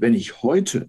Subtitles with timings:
[0.00, 0.88] Wenn ich heute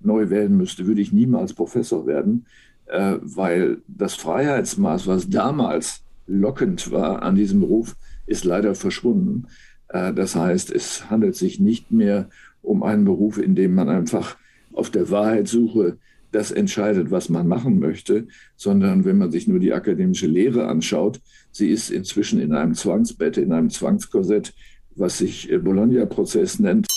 [0.00, 2.46] neu wählen müsste, würde ich niemals Professor werden,
[2.86, 7.96] äh, weil das Freiheitsmaß, was damals lockend war an diesem Beruf,
[8.26, 9.46] ist leider verschwunden.
[9.88, 12.28] Äh, das heißt, es handelt sich nicht mehr
[12.62, 14.36] um einen Beruf, in dem man einfach
[14.72, 15.98] auf der Wahrheitssuche
[16.32, 18.26] das entscheidet, was man machen möchte,
[18.56, 21.20] sondern wenn man sich nur die akademische Lehre anschaut,
[21.52, 24.52] sie ist inzwischen in einem Zwangsbett, in einem Zwangskorsett,
[24.96, 26.88] was sich äh, Bologna-Prozess nennt.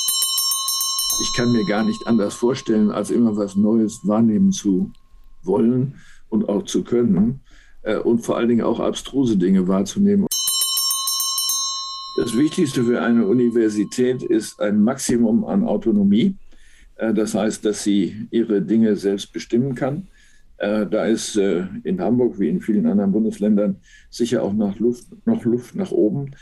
[1.19, 4.91] Ich kann mir gar nicht anders vorstellen, als immer was Neues wahrnehmen zu
[5.41, 5.95] wollen
[6.29, 7.41] und auch zu können
[7.81, 10.27] äh, und vor allen Dingen auch abstruse Dinge wahrzunehmen.
[12.17, 16.35] Das Wichtigste für eine Universität ist ein Maximum an Autonomie.
[16.97, 20.07] Äh, das heißt, dass sie ihre Dinge selbst bestimmen kann.
[20.57, 23.77] Äh, da ist in Hamburg wie in vielen anderen Bundesländern
[24.11, 26.35] sicher auch noch Luft, noch Luft nach oben.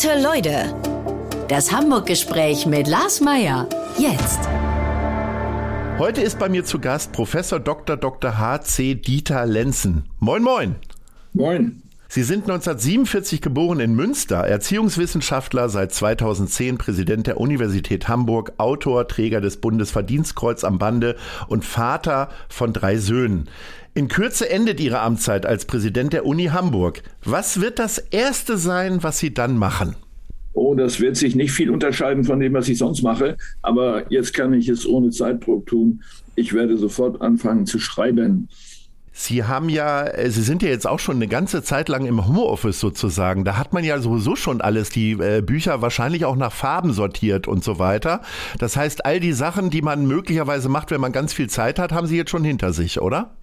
[0.00, 0.72] Gute Leute.
[1.48, 3.68] Das Hamburg-Gespräch mit Lars Meier.
[3.98, 4.48] Jetzt.
[5.98, 7.96] Heute ist bei mir zu Gast Professor Dr.
[7.96, 8.38] Dr.
[8.38, 8.94] H.C.
[8.94, 10.08] Dieter Lenzen.
[10.20, 10.76] Moin, moin.
[11.32, 11.82] Moin.
[12.10, 19.42] Sie sind 1947 geboren in Münster, Erziehungswissenschaftler, seit 2010 Präsident der Universität Hamburg, Autor, Träger
[19.42, 21.16] des Bundesverdienstkreuz am Bande
[21.48, 23.50] und Vater von drei Söhnen.
[23.92, 27.02] In Kürze endet Ihre Amtszeit als Präsident der Uni Hamburg.
[27.24, 29.94] Was wird das Erste sein, was Sie dann machen?
[30.54, 33.36] Oh, das wird sich nicht viel unterscheiden von dem, was ich sonst mache.
[33.60, 36.02] Aber jetzt kann ich es ohne Zeitdruck tun.
[36.36, 38.48] Ich werde sofort anfangen zu schreiben.
[39.20, 42.28] Sie haben ja, äh, Sie sind ja jetzt auch schon eine ganze Zeit lang im
[42.28, 43.44] Homeoffice sozusagen.
[43.44, 47.48] Da hat man ja sowieso schon alles, die äh, Bücher wahrscheinlich auch nach Farben sortiert
[47.48, 48.22] und so weiter.
[48.60, 51.90] Das heißt, all die Sachen, die man möglicherweise macht, wenn man ganz viel Zeit hat,
[51.90, 53.34] haben Sie jetzt schon hinter sich, oder?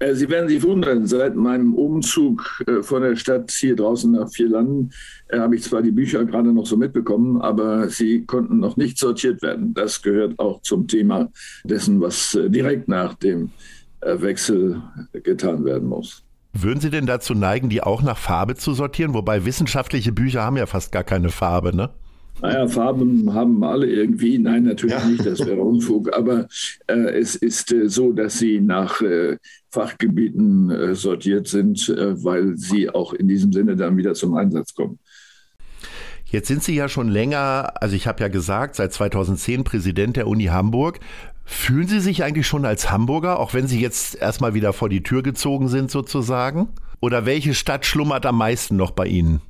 [0.00, 4.50] Äh, Sie werden sich wundern, seit meinem Umzug von der Stadt hier draußen nach vier
[4.50, 4.90] Landen
[5.28, 8.98] äh, habe ich zwar die Bücher gerade noch so mitbekommen, aber sie konnten noch nicht
[8.98, 9.72] sortiert werden.
[9.72, 11.32] Das gehört auch zum Thema
[11.64, 13.50] dessen, was direkt nach dem
[14.04, 14.82] Wechsel
[15.12, 16.22] getan werden muss.
[16.52, 19.14] Würden Sie denn dazu neigen, die auch nach Farbe zu sortieren?
[19.14, 21.90] Wobei wissenschaftliche Bücher haben ja fast gar keine Farbe, ne?
[22.40, 24.38] Naja, Farben haben alle irgendwie.
[24.38, 25.06] Nein, natürlich ja.
[25.06, 26.14] nicht, das wäre Unfug.
[26.14, 26.48] Aber
[26.88, 29.38] äh, es ist äh, so, dass sie nach äh,
[29.70, 34.74] Fachgebieten äh, sortiert sind, äh, weil sie auch in diesem Sinne dann wieder zum Einsatz
[34.74, 34.98] kommen.
[36.32, 40.26] Jetzt sind Sie ja schon länger, also ich habe ja gesagt, seit 2010 Präsident der
[40.26, 40.98] Uni Hamburg.
[41.44, 45.02] Fühlen Sie sich eigentlich schon als Hamburger, auch wenn Sie jetzt erstmal wieder vor die
[45.02, 46.68] Tür gezogen sind sozusagen?
[47.00, 49.42] Oder welche Stadt schlummert am meisten noch bei Ihnen?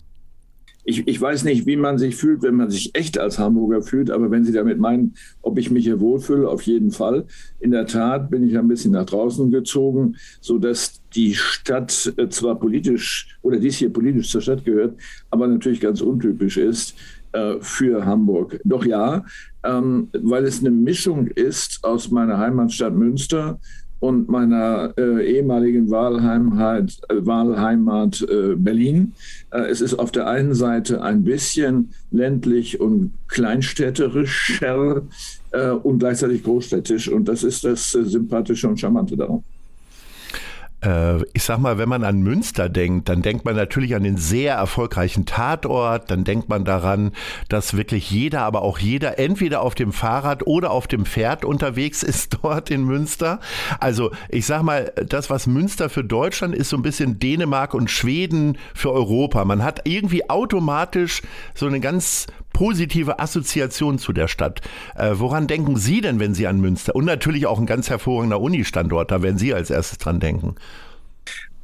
[0.85, 4.11] ich, ich weiß nicht, wie man sich fühlt, wenn man sich echt als Hamburger fühlt,
[4.11, 7.27] aber wenn Sie damit meinen, ob ich mich hier wohlfühle, auf jeden Fall.
[7.61, 12.29] In der Tat bin ich ein bisschen nach draußen gezogen, so dass die Stadt äh,
[12.29, 14.97] zwar politisch oder dies hier politisch zur Stadt gehört,
[15.31, 16.97] aber natürlich ganz untypisch ist
[17.33, 18.61] äh, für Hamburg.
[18.65, 19.25] Doch ja,
[19.65, 23.59] ähm, weil es eine Mischung ist aus meiner Heimatstadt Münster,
[24.03, 29.13] und meiner äh, ehemaligen Wahlheimat, äh, Wahlheimat äh, Berlin.
[29.53, 35.03] Äh, es ist auf der einen Seite ein bisschen ländlich und kleinstädterischer
[35.53, 37.09] äh, und gleichzeitig großstädtisch.
[37.09, 39.45] Und das ist das äh, Sympathische und Charmante daran.
[40.83, 44.17] Äh, ich sag mal, wenn man an Münster denkt, dann denkt man natürlich an den
[44.17, 47.13] sehr erfolgreichen Tatort, dann denkt man daran,
[47.49, 52.03] dass wirklich jeder, aber auch jeder entweder auf dem Fahrrad oder auf dem Pferd unterwegs
[52.13, 53.41] ist dort in Münster.
[53.81, 57.91] Also ich sag mal, das, was Münster für Deutschland ist, so ein bisschen Dänemark und
[57.91, 59.45] Schweden für Europa.
[59.45, 61.23] Man hat irgendwie automatisch
[61.55, 64.61] so eine ganz positive Assoziation zu der Stadt.
[64.97, 66.95] Äh, woran denken Sie denn, wenn Sie an Münster?
[66.95, 70.57] Und natürlich auch ein ganz hervorragender Uni-Standort, da werden Sie als erstes dran denken.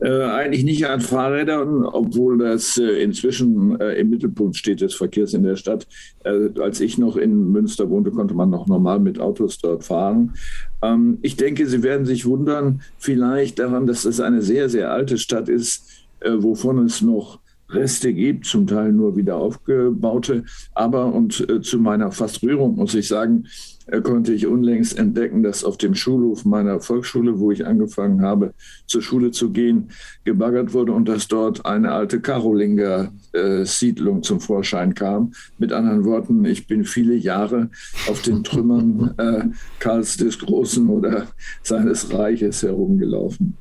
[0.00, 5.34] Äh, eigentlich nicht an Fahrrädern, obwohl das äh, inzwischen äh, im Mittelpunkt steht des Verkehrs
[5.34, 5.88] in der Stadt.
[6.24, 10.34] Äh, als ich noch in Münster wohnte, konnte man noch normal mit Autos dort fahren.
[10.82, 15.18] Ähm, ich denke, Sie werden sich wundern, vielleicht daran, dass das eine sehr, sehr alte
[15.18, 15.88] Stadt ist,
[16.20, 20.44] äh, wovon es noch Reste gibt, zum Teil nur wieder aufgebaute.
[20.74, 23.46] Aber, und äh, zu meiner fast Rührung muss ich sagen,
[23.86, 28.52] äh, konnte ich unlängst entdecken, dass auf dem Schulhof meiner Volksschule, wo ich angefangen habe,
[28.86, 29.88] zur Schule zu gehen,
[30.24, 35.32] gebaggert wurde und dass dort eine alte Karolinger-Siedlung äh, zum Vorschein kam.
[35.58, 37.70] Mit anderen Worten, ich bin viele Jahre
[38.08, 39.44] auf den Trümmern äh,
[39.78, 41.26] Karls des Großen oder
[41.62, 43.56] seines Reiches herumgelaufen.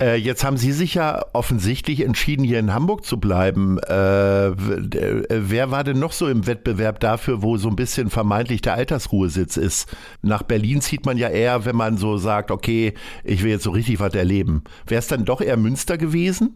[0.00, 3.78] Äh, jetzt haben Sie sich ja offensichtlich entschieden, hier in Hamburg zu bleiben.
[3.78, 8.74] Äh, wer war denn noch so im Wettbewerb dafür, wo so ein bisschen vermeintlich der
[8.74, 9.88] Altersruhesitz ist?
[10.22, 13.70] Nach Berlin zieht man ja eher, wenn man so sagt, okay, ich will jetzt so
[13.70, 14.62] richtig was erleben.
[14.86, 16.54] Wäre es dann doch eher Münster gewesen?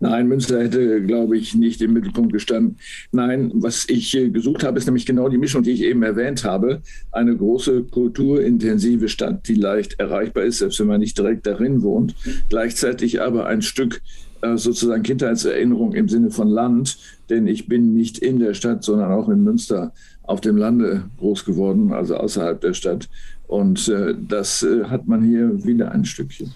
[0.00, 2.76] Nein, Münster hätte, glaube ich, nicht im Mittelpunkt gestanden.
[3.12, 6.44] Nein, was ich äh, gesucht habe, ist nämlich genau die Mischung, die ich eben erwähnt
[6.44, 6.82] habe.
[7.12, 12.14] Eine große kulturintensive Stadt, die leicht erreichbar ist, selbst wenn man nicht direkt darin wohnt.
[12.50, 14.02] Gleichzeitig aber ein Stück
[14.42, 16.98] äh, sozusagen Kindheitserinnerung im Sinne von Land,
[17.30, 19.92] denn ich bin nicht in der Stadt, sondern auch in Münster
[20.24, 23.08] auf dem Lande groß geworden, also außerhalb der Stadt.
[23.46, 26.52] Und äh, das hat man hier wieder ein Stückchen.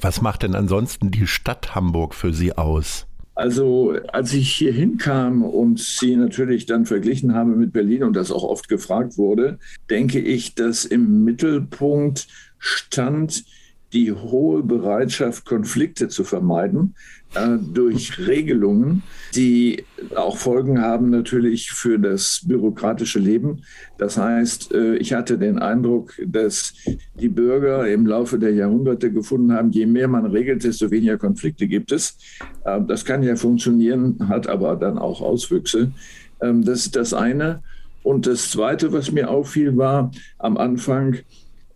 [0.00, 3.06] Was macht denn ansonsten die Stadt Hamburg für Sie aus?
[3.34, 8.30] Also als ich hier hinkam und sie natürlich dann verglichen habe mit Berlin und das
[8.30, 9.58] auch oft gefragt wurde,
[9.88, 12.26] denke ich, dass im Mittelpunkt
[12.58, 13.44] stand
[13.92, 16.94] die hohe Bereitschaft, Konflikte zu vermeiden
[17.34, 19.02] äh, durch Regelungen,
[19.34, 19.84] die
[20.14, 23.62] auch Folgen haben natürlich für das bürokratische Leben.
[23.98, 26.74] Das heißt, äh, ich hatte den Eindruck, dass
[27.14, 31.68] die Bürger im Laufe der Jahrhunderte gefunden haben, je mehr man regelt, desto weniger Konflikte
[31.68, 32.16] gibt es.
[32.64, 35.92] Äh, das kann ja funktionieren, hat aber dann auch Auswüchse.
[36.40, 37.62] Ähm, das ist das eine.
[38.02, 41.18] Und das Zweite, was mir auffiel, war am Anfang,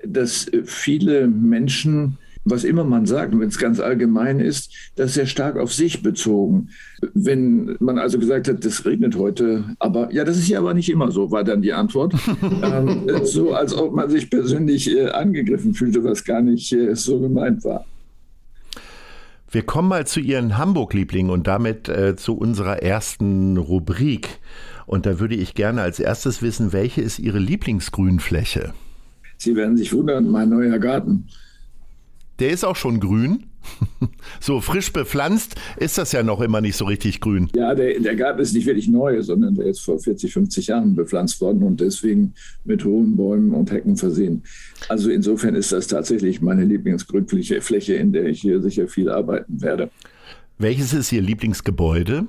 [0.06, 5.56] dass viele Menschen, was immer man sagt, wenn es ganz allgemein ist, das sehr stark
[5.56, 6.68] auf sich bezogen.
[7.14, 10.90] Wenn man also gesagt hat, das regnet heute, aber ja, das ist ja aber nicht
[10.90, 12.14] immer so, war dann die Antwort.
[12.62, 17.18] ähm, so, als ob man sich persönlich äh, angegriffen fühlte, was gar nicht äh, so
[17.20, 17.86] gemeint war.
[19.54, 24.40] Wir kommen mal zu Ihren Hamburg-Lieblingen und damit äh, zu unserer ersten Rubrik.
[24.84, 28.74] Und da würde ich gerne als erstes wissen, welche ist Ihre Lieblingsgrünfläche?
[29.38, 31.28] Sie werden sich wundern, mein neuer Garten.
[32.38, 33.44] Der ist auch schon grün.
[34.40, 37.48] So frisch bepflanzt ist das ja noch immer nicht so richtig grün.
[37.54, 40.94] Ja, der, der Garten ist nicht wirklich neu, sondern der ist vor 40, 50 Jahren
[40.94, 42.34] bepflanzt worden und deswegen
[42.64, 44.42] mit hohen Bäumen und Hecken versehen.
[44.88, 49.90] Also insofern ist das tatsächlich meine Lieblingsgrünfläche, in der ich hier sicher viel arbeiten werde.
[50.58, 52.26] Welches ist Ihr Lieblingsgebäude?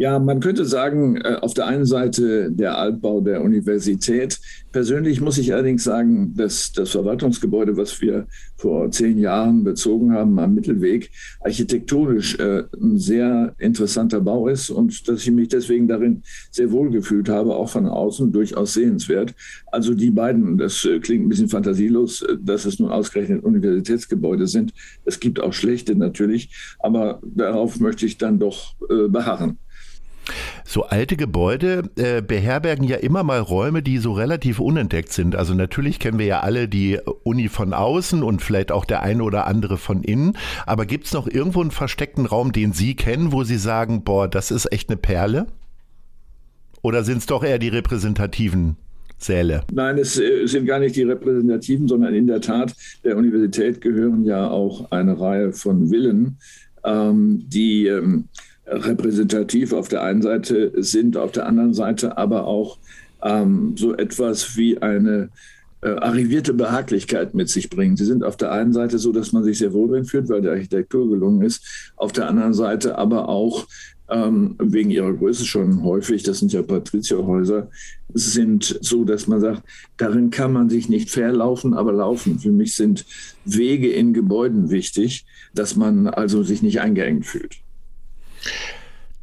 [0.00, 4.38] Ja, man könnte sagen, äh, auf der einen Seite der Altbau der Universität.
[4.70, 8.28] Persönlich muss ich allerdings sagen, dass das Verwaltungsgebäude, was wir
[8.58, 11.10] vor zehn Jahren bezogen haben am Mittelweg,
[11.40, 16.22] architektonisch äh, ein sehr interessanter Bau ist und dass ich mich deswegen darin
[16.52, 19.34] sehr wohl gefühlt habe, auch von außen durchaus sehenswert.
[19.72, 24.72] Also die beiden, das äh, klingt ein bisschen fantasielos, dass es nun ausgerechnet Universitätsgebäude sind.
[25.04, 28.76] Es gibt auch schlechte natürlich, aber darauf möchte ich dann doch
[29.08, 29.58] beharren.
[30.64, 35.36] So alte Gebäude äh, beherbergen ja immer mal Räume, die so relativ unentdeckt sind.
[35.36, 39.22] Also natürlich kennen wir ja alle die Uni von außen und vielleicht auch der eine
[39.22, 40.36] oder andere von innen.
[40.66, 44.28] Aber gibt es noch irgendwo einen versteckten Raum, den Sie kennen, wo Sie sagen, boah,
[44.28, 45.46] das ist echt eine Perle?
[46.82, 48.76] Oder sind es doch eher die repräsentativen
[49.18, 49.62] Säle?
[49.72, 54.24] Nein, es äh, sind gar nicht die repräsentativen, sondern in der Tat der Universität gehören
[54.24, 56.38] ja auch eine Reihe von Villen,
[56.84, 58.28] ähm, die ähm,
[58.70, 62.78] repräsentativ auf der einen Seite sind, auf der anderen Seite aber auch
[63.22, 65.30] ähm, so etwas wie eine
[65.80, 67.96] äh, arrivierte Behaglichkeit mit sich bringen.
[67.96, 70.42] Sie sind auf der einen Seite so, dass man sich sehr wohl drin fühlt, weil
[70.42, 73.66] die Architektur gelungen ist, auf der anderen Seite aber auch
[74.10, 77.70] ähm, wegen ihrer Größe schon häufig, das sind ja Patrizierhäuser,
[78.14, 79.62] sind so, dass man sagt,
[79.98, 82.38] darin kann man sich nicht verlaufen, aber laufen.
[82.38, 83.04] Für mich sind
[83.44, 87.58] Wege in Gebäuden wichtig, dass man also sich nicht eingeengt fühlt.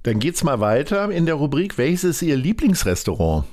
[0.06, 1.80] Dann geht's mal weiter in der Rubrik.
[1.80, 3.46] Welches ist Ihr Lieblingsrestaurant?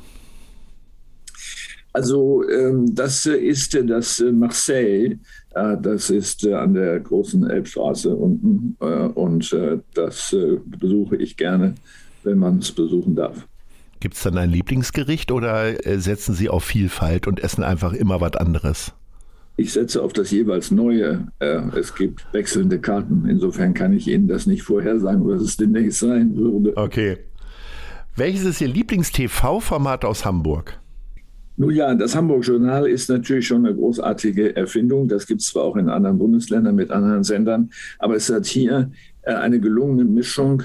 [1.94, 5.18] Also ähm, das ist das Marseille.
[5.54, 11.16] Äh, das ist äh, an der großen Elbstraße unten äh, und äh, das äh, besuche
[11.16, 11.74] ich gerne,
[12.22, 13.48] wenn man es besuchen darf.
[14.00, 18.20] Gibt es dann ein Lieblingsgericht oder äh, setzen Sie auf Vielfalt und essen einfach immer
[18.20, 18.92] was anderes?
[19.56, 21.28] Ich setze auf das jeweils Neue.
[21.38, 23.26] Äh, es gibt wechselnde Karten.
[23.28, 26.76] Insofern kann ich Ihnen das nicht vorhersagen, was es demnächst sein würde.
[26.76, 27.18] Okay.
[28.16, 30.78] Welches ist Ihr Lieblings-TV-Format aus Hamburg?
[31.56, 35.08] Nun ja, das Hamburg-Journal ist natürlich schon eine großartige Erfindung.
[35.08, 38.90] Das gibt es zwar auch in anderen Bundesländern mit anderen Sendern, aber es hat hier
[39.22, 40.62] äh, eine gelungene Mischung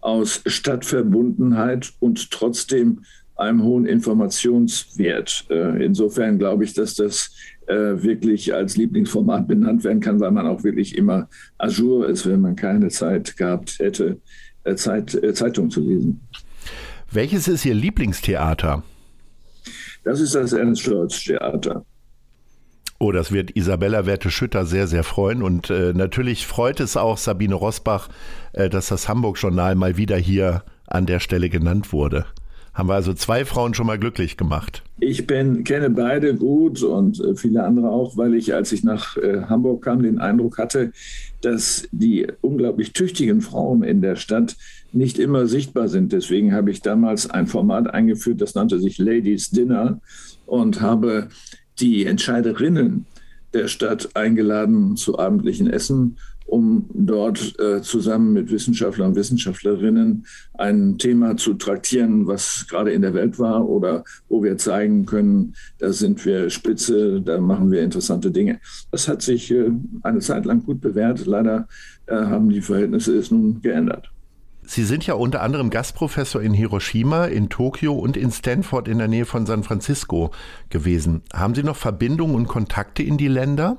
[0.00, 3.02] aus Stadtverbundenheit und trotzdem
[3.36, 5.46] einem hohen Informationswert.
[5.50, 7.32] Äh, insofern glaube ich, dass das
[7.72, 12.56] wirklich als Lieblingsformat benannt werden kann, weil man auch wirklich immer ajour ist, wenn man
[12.56, 14.18] keine Zeit gehabt hätte,
[14.64, 16.20] äh, Zeit, äh, Zeitung zu lesen.
[17.10, 18.82] Welches ist Ihr Lieblingstheater?
[20.04, 21.84] Das ist das Ernst Stolz Theater.
[22.98, 25.42] Oh, das wird Isabella Werte-Schütter sehr, sehr freuen.
[25.42, 28.08] Und äh, natürlich freut es auch Sabine Rosbach,
[28.52, 32.26] äh, dass das Hamburg-Journal mal wieder hier an der Stelle genannt wurde.
[32.80, 34.82] Haben wir also zwei Frauen schon mal glücklich gemacht.
[35.00, 39.18] Ich bin, kenne beide gut und äh, viele andere auch, weil ich, als ich nach
[39.18, 40.90] äh, Hamburg kam, den Eindruck hatte,
[41.42, 44.56] dass die unglaublich tüchtigen Frauen in der Stadt
[44.92, 46.12] nicht immer sichtbar sind.
[46.14, 50.00] Deswegen habe ich damals ein Format eingeführt, das nannte sich Ladies Dinner
[50.46, 51.28] und habe
[51.80, 53.04] die Entscheiderinnen
[53.52, 56.16] der Stadt eingeladen zu abendlichen Essen,
[56.50, 63.02] um dort äh, zusammen mit Wissenschaftlern und Wissenschaftlerinnen ein Thema zu traktieren, was gerade in
[63.02, 67.82] der Welt war oder wo wir zeigen können, da sind wir spitze, da machen wir
[67.82, 68.58] interessante Dinge.
[68.90, 69.70] Das hat sich äh,
[70.02, 71.24] eine Zeit lang gut bewährt.
[71.24, 71.68] Leider
[72.06, 74.10] äh, haben die Verhältnisse es nun geändert.
[74.62, 79.08] Sie sind ja unter anderem Gastprofessor in Hiroshima, in Tokio und in Stanford in der
[79.08, 80.32] Nähe von San Francisco
[80.68, 81.22] gewesen.
[81.32, 83.78] Haben Sie noch Verbindungen und Kontakte in die Länder?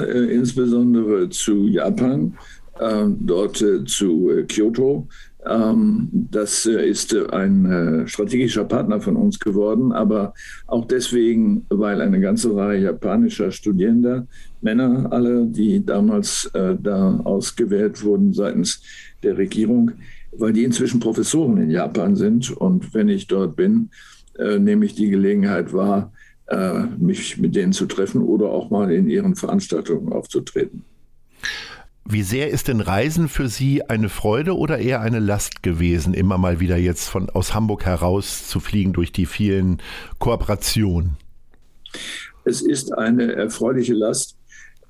[0.00, 2.34] Äh, insbesondere zu Japan,
[2.78, 5.08] äh, dort äh, zu Kyoto.
[5.46, 10.34] Ähm, das ist ein strategischer Partner von uns geworden, aber
[10.66, 14.26] auch deswegen, weil eine ganze Reihe japanischer Studierender,
[14.60, 18.82] Männer alle, die damals da ausgewählt wurden seitens
[19.22, 19.92] der Regierung,
[20.32, 22.50] weil die inzwischen Professoren in Japan sind.
[22.50, 23.90] Und wenn ich dort bin,
[24.36, 26.12] nehme ich die Gelegenheit wahr,
[26.48, 30.84] äh, mich mit denen zu treffen oder auch mal in ihren Veranstaltungen aufzutreten.
[32.10, 36.38] Wie sehr ist denn Reisen für Sie eine Freude oder eher eine Last gewesen, immer
[36.38, 39.82] mal wieder jetzt von aus Hamburg heraus zu fliegen durch die vielen
[40.18, 41.16] Kooperationen?
[42.44, 44.38] Es ist eine erfreuliche Last,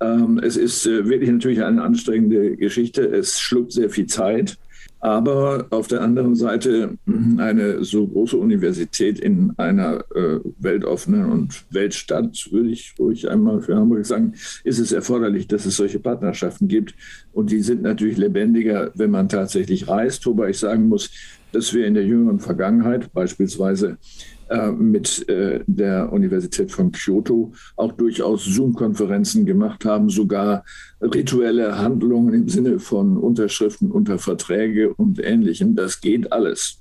[0.01, 3.03] ähm, es ist äh, wirklich natürlich eine anstrengende Geschichte.
[3.03, 4.59] Es schluckt sehr viel Zeit.
[5.01, 11.65] Aber auf der anderen Seite mhm, eine so große Universität in einer äh, weltoffenen und
[11.71, 16.67] Weltstadt, würde ich ruhig einmal für Hamburg sagen, ist es erforderlich, dass es solche Partnerschaften
[16.67, 16.95] gibt.
[17.33, 20.27] Und die sind natürlich lebendiger, wenn man tatsächlich reist.
[20.27, 21.11] Wobei ich sagen muss,
[21.53, 23.99] dass wir in der jüngeren Vergangenheit beispielsweise
[24.51, 30.65] äh, mit äh, der Universität von Kyoto auch durchaus Zoom-Konferenzen gemacht haben, sogar
[31.01, 35.77] rituelle Handlungen im Sinne von Unterschriften unter Verträge und Ähnlichem.
[35.77, 36.81] Das geht alles.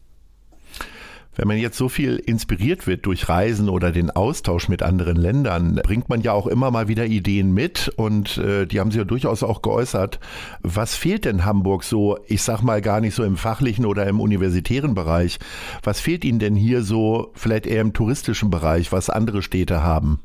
[1.37, 5.79] Wenn man jetzt so viel inspiriert wird durch Reisen oder den Austausch mit anderen Ländern,
[5.83, 9.03] bringt man ja auch immer mal wieder Ideen mit und äh, die haben Sie ja
[9.03, 10.19] durchaus auch geäußert.
[10.63, 14.19] Was fehlt denn Hamburg so, ich sag mal gar nicht so im fachlichen oder im
[14.19, 15.37] universitären Bereich,
[15.83, 20.19] was fehlt Ihnen denn hier so vielleicht eher im touristischen Bereich, was andere Städte haben?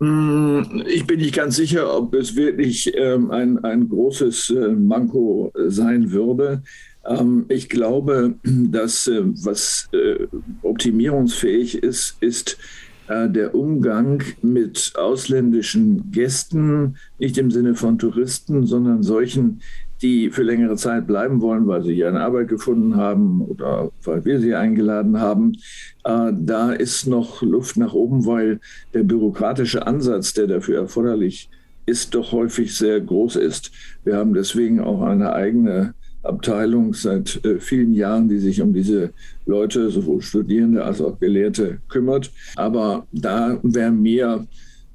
[0.00, 5.52] Hm, ich bin nicht ganz sicher, ob es wirklich ähm, ein, ein großes äh, Manko
[5.66, 6.62] sein würde.
[7.08, 10.26] Ähm, ich glaube, dass äh, was äh,
[10.62, 12.58] optimierungsfähig ist, ist
[13.08, 19.62] äh, der Umgang mit ausländischen Gästen, nicht im Sinne von Touristen, sondern solchen,
[20.02, 24.24] die für längere Zeit bleiben wollen, weil sie hier eine Arbeit gefunden haben oder weil
[24.24, 25.54] wir sie eingeladen haben.
[26.04, 28.60] Da ist noch Luft nach oben, weil
[28.94, 31.50] der bürokratische Ansatz, der dafür erforderlich
[31.84, 33.72] ist, doch häufig sehr groß ist.
[34.04, 39.12] Wir haben deswegen auch eine eigene Abteilung seit äh, vielen Jahren, die sich um diese
[39.46, 42.30] Leute, sowohl Studierende als auch Gelehrte, kümmert.
[42.56, 44.46] Aber da wäre mehr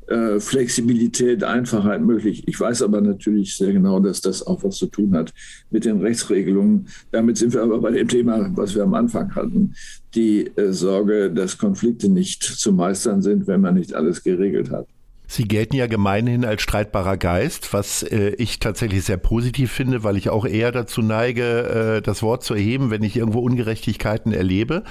[0.07, 2.43] äh, Flexibilität, Einfachheit möglich.
[2.45, 5.33] Ich weiß aber natürlich sehr genau, dass das auch was zu tun hat
[5.71, 6.87] mit den Rechtsregelungen.
[7.11, 9.75] Damit sind wir aber bei dem Thema, was wir am Anfang hatten,
[10.13, 14.87] die äh, Sorge, dass Konflikte nicht zu meistern sind, wenn man nicht alles geregelt hat.
[15.33, 20.15] Sie gelten ja gemeinhin als streitbarer Geist, was äh, ich tatsächlich sehr positiv finde, weil
[20.15, 24.83] ich auch eher dazu neige, äh, das Wort zu erheben, wenn ich irgendwo Ungerechtigkeiten erlebe.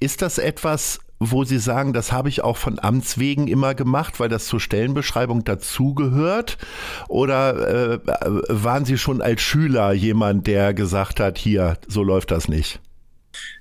[0.00, 4.20] Ist das etwas, wo Sie sagen, das habe ich auch von Amts wegen immer gemacht,
[4.20, 6.56] weil das zur Stellenbeschreibung dazugehört?
[7.08, 7.98] Oder äh,
[8.48, 12.80] waren Sie schon als Schüler jemand, der gesagt hat, hier, so läuft das nicht?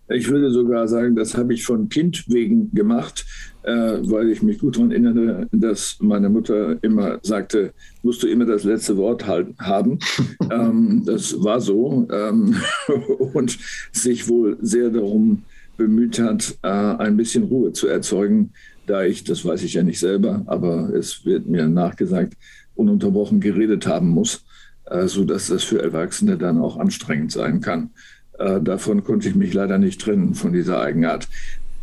[0.09, 3.25] Ich würde sogar sagen, das habe ich von Kind wegen gemacht,
[3.63, 7.73] äh, weil ich mich gut daran erinnere, dass meine Mutter immer sagte,
[8.03, 9.99] musst du immer das letzte Wort halten, haben.
[10.51, 12.55] ähm, das war so ähm,
[13.33, 13.57] und
[13.91, 15.43] sich wohl sehr darum
[15.77, 18.51] bemüht hat, äh, ein bisschen Ruhe zu erzeugen,
[18.85, 22.33] da ich, das weiß ich ja nicht selber, aber es wird mir nachgesagt,
[22.75, 24.43] ununterbrochen geredet haben muss,
[24.85, 27.91] äh, sodass das für Erwachsene dann auch anstrengend sein kann.
[28.37, 31.27] Äh, davon konnte ich mich leider nicht trennen, von dieser Eigenart.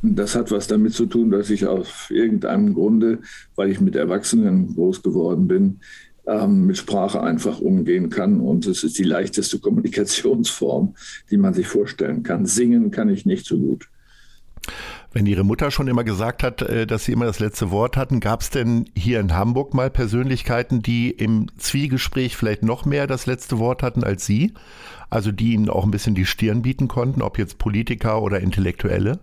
[0.02, 3.18] Das hat was damit zu tun, dass ich aus irgendeinem Grunde,
[3.56, 5.80] weil ich mit Erwachsenen groß geworden bin,
[6.26, 8.40] ähm, mit Sprache einfach umgehen kann.
[8.40, 10.94] Und es ist die leichteste Kommunikationsform,
[11.30, 12.46] die man sich vorstellen kann.
[12.46, 13.88] Singen kann ich nicht so gut.
[15.12, 18.20] Wenn Ihre Mutter schon immer gesagt hat, äh, dass Sie immer das letzte Wort hatten,
[18.20, 23.26] gab es denn hier in Hamburg mal Persönlichkeiten, die im Zwiegespräch vielleicht noch mehr das
[23.26, 24.52] letzte Wort hatten als Sie?
[25.10, 29.18] Also die Ihnen auch ein bisschen die Stirn bieten konnten, ob jetzt Politiker oder Intellektuelle?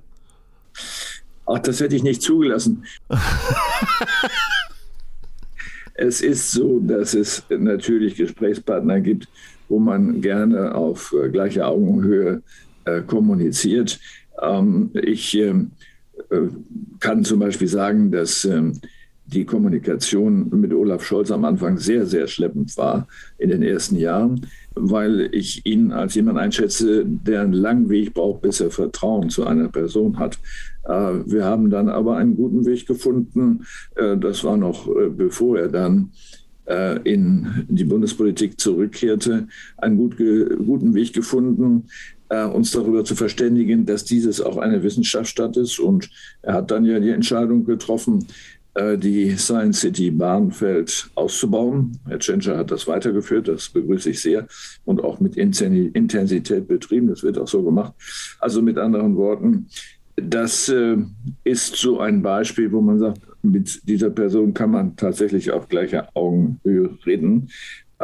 [1.45, 2.85] Ach, das hätte ich nicht zugelassen.
[5.93, 9.27] es ist so, dass es natürlich Gesprächspartner gibt,
[9.69, 12.41] wo man gerne auf äh, gleicher Augenhöhe
[12.85, 13.99] äh, kommuniziert.
[14.41, 15.53] Ähm, ich äh,
[16.29, 16.49] äh,
[16.99, 18.79] kann zum Beispiel sagen, dass ähm,
[19.25, 24.47] die Kommunikation mit Olaf Scholz am Anfang sehr, sehr schleppend war in den ersten Jahren,
[24.75, 29.45] weil ich ihn als jemand einschätze, der einen langen Weg braucht, bis er Vertrauen zu
[29.45, 30.37] einer Person hat.
[30.83, 30.91] Äh,
[31.25, 33.65] wir haben dann aber einen guten Weg gefunden.
[33.95, 36.11] Das war noch bevor er dann
[37.03, 41.87] in die Bundespolitik zurückkehrte, einen gut, guten Weg gefunden,
[42.29, 45.79] äh, uns darüber zu verständigen, dass dieses auch eine Wissenschaftsstadt ist.
[45.79, 46.09] Und
[46.41, 48.64] er hat dann ja die Entscheidung getroffen, äh,
[48.97, 51.97] die Science City Bahnfeld auszubauen.
[52.07, 54.47] Herr Tschentscher hat das weitergeführt, das begrüße ich sehr
[54.83, 57.07] und auch mit Intensität betrieben.
[57.07, 57.93] Das wird auch so gemacht.
[58.39, 59.67] Also mit anderen Worten,
[60.17, 60.97] das äh,
[61.43, 66.09] ist so ein Beispiel, wo man sagt, mit dieser Person kann man tatsächlich auf gleicher
[66.13, 67.49] Augenhöhe reden.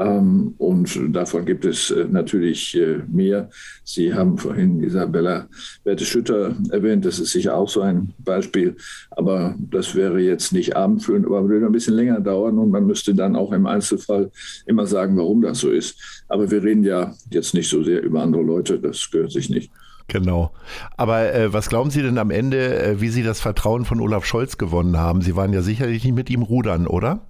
[0.02, 3.50] Ähm, und davon gibt es äh, natürlich äh, mehr.
[3.84, 5.48] Sie haben vorhin Isabella
[5.84, 7.06] Werte-Schütter erwähnt.
[7.06, 8.76] Das ist sicher auch so ein Beispiel.
[9.12, 12.58] Aber das wäre jetzt nicht abendfüllend, aber würde ein bisschen länger dauern.
[12.58, 14.32] Und man müsste dann auch im Einzelfall
[14.66, 16.24] immer sagen, warum das so ist.
[16.30, 18.80] Aber wir reden ja jetzt nicht so sehr über andere Leute.
[18.80, 19.72] Das gehört sich nicht.
[20.08, 20.52] Genau.
[20.98, 24.26] Aber äh, was glauben Sie denn am Ende, äh, wie Sie das Vertrauen von Olaf
[24.26, 25.22] Scholz gewonnen haben?
[25.22, 27.22] Sie waren ja sicherlich nicht mit ihm rudern, oder?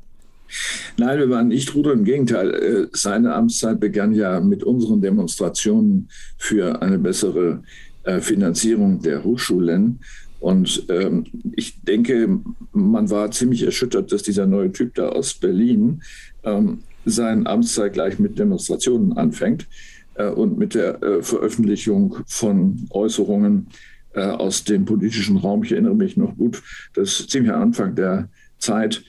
[0.97, 1.93] Nein, wir waren nicht Ruder.
[1.93, 7.63] Im Gegenteil, äh, seine Amtszeit begann ja mit unseren Demonstrationen für eine bessere
[8.03, 9.99] äh, Finanzierung der Hochschulen.
[10.39, 12.39] Und ähm, ich denke,
[12.73, 16.01] man war ziemlich erschüttert, dass dieser neue Typ da aus Berlin
[16.43, 19.67] ähm, seine Amtszeit gleich mit Demonstrationen anfängt
[20.15, 23.67] äh, und mit der äh, Veröffentlichung von Äußerungen
[24.13, 25.63] äh, aus dem politischen Raum.
[25.63, 26.61] Ich erinnere mich noch gut,
[26.95, 29.03] dass ziemlich am Anfang der Zeit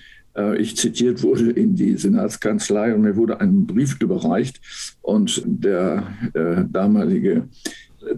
[0.59, 4.61] ich zitiert wurde in die Senatskanzlei und mir wurde ein Brief überreicht
[5.03, 7.49] und der äh, damalige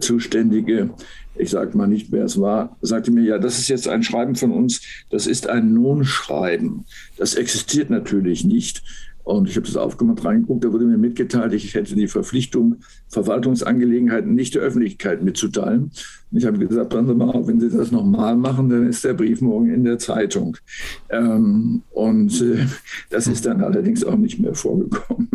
[0.00, 0.90] Zuständige,
[1.36, 4.36] ich sage mal nicht, wer es war, sagte mir, ja, das ist jetzt ein Schreiben
[4.36, 6.84] von uns, das ist ein Nun-Schreiben.
[7.16, 8.82] Das existiert natürlich nicht.
[9.24, 12.76] Und ich habe das aufgemacht, reingeguckt, da wurde mir mitgeteilt, ich hätte die Verpflichtung,
[13.08, 15.90] Verwaltungsangelegenheiten nicht der Öffentlichkeit mitzuteilen.
[16.30, 19.02] Und ich habe gesagt, passen Sie mal auf, wenn Sie das nochmal machen, dann ist
[19.02, 20.58] der Brief morgen in der Zeitung.
[21.08, 22.66] Ähm, und äh,
[23.10, 25.30] das ist dann allerdings auch nicht mehr vorgekommen.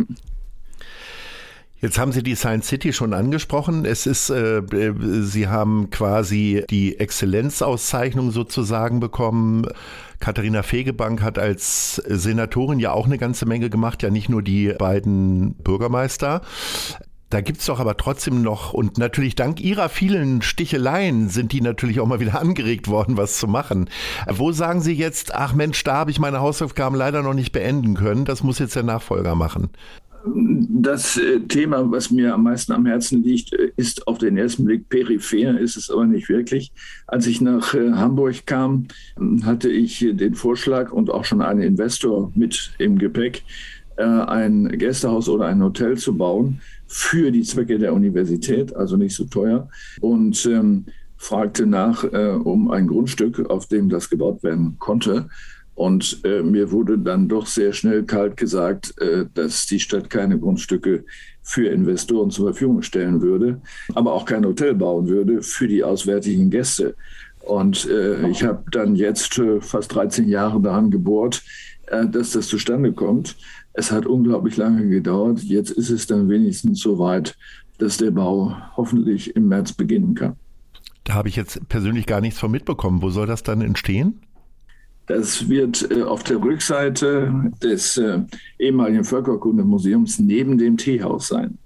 [1.80, 3.86] Jetzt haben Sie die Science City schon angesprochen.
[3.86, 4.62] Es ist, äh,
[5.22, 9.66] Sie haben quasi die Exzellenzauszeichnung sozusagen bekommen.
[10.18, 14.74] Katharina Fegebank hat als Senatorin ja auch eine ganze Menge gemacht, ja nicht nur die
[14.78, 16.42] beiden Bürgermeister.
[17.30, 22.00] Da gibt's doch aber trotzdem noch, und natürlich dank ihrer vielen Sticheleien sind die natürlich
[22.00, 23.88] auch mal wieder angeregt worden, was zu machen.
[24.28, 27.94] Wo sagen Sie jetzt, ach Mensch, da habe ich meine Hausaufgaben leider noch nicht beenden
[27.94, 29.70] können, das muss jetzt der Nachfolger machen?
[30.24, 34.64] Das äh, Thema, was mir am meisten am Herzen liegt, äh, ist auf den ersten
[34.64, 36.72] Blick peripher, ist es aber nicht wirklich.
[37.06, 38.88] Als ich nach äh, Hamburg kam,
[39.44, 43.42] hatte ich den Vorschlag und auch schon einen Investor mit im Gepäck,
[43.96, 49.24] ein Gästehaus oder ein Hotel zu bauen für die Zwecke der Universität, also nicht so
[49.24, 49.68] teuer.
[50.00, 50.86] Und ähm,
[51.20, 55.28] fragte nach äh, um ein Grundstück, auf dem das gebaut werden konnte.
[55.80, 60.38] Und äh, mir wurde dann doch sehr schnell kalt gesagt, äh, dass die Stadt keine
[60.38, 61.06] Grundstücke
[61.42, 63.62] für Investoren zur Verfügung stellen würde,
[63.94, 66.96] aber auch kein Hotel bauen würde für die auswärtigen Gäste.
[67.40, 71.42] Und äh, ich habe dann jetzt äh, fast 13 Jahre daran gebohrt,
[71.86, 73.38] äh, dass das zustande kommt.
[73.72, 75.40] Es hat unglaublich lange gedauert.
[75.42, 77.38] Jetzt ist es dann wenigstens so weit,
[77.78, 80.36] dass der Bau hoffentlich im März beginnen kann.
[81.04, 83.00] Da habe ich jetzt persönlich gar nichts von mitbekommen.
[83.00, 84.20] Wo soll das dann entstehen?
[85.10, 88.20] Das wird äh, auf der Rückseite des äh,
[88.60, 91.58] ehemaligen Völkerkundemuseums neben dem Teehaus sein.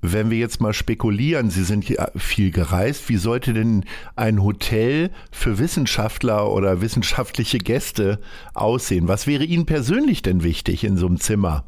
[0.00, 1.84] Wenn wir jetzt mal spekulieren, Sie sind
[2.16, 3.84] viel gereist, wie sollte denn
[4.16, 8.20] ein Hotel für Wissenschaftler oder wissenschaftliche Gäste
[8.54, 9.06] aussehen?
[9.06, 11.64] Was wäre Ihnen persönlich denn wichtig in so einem Zimmer?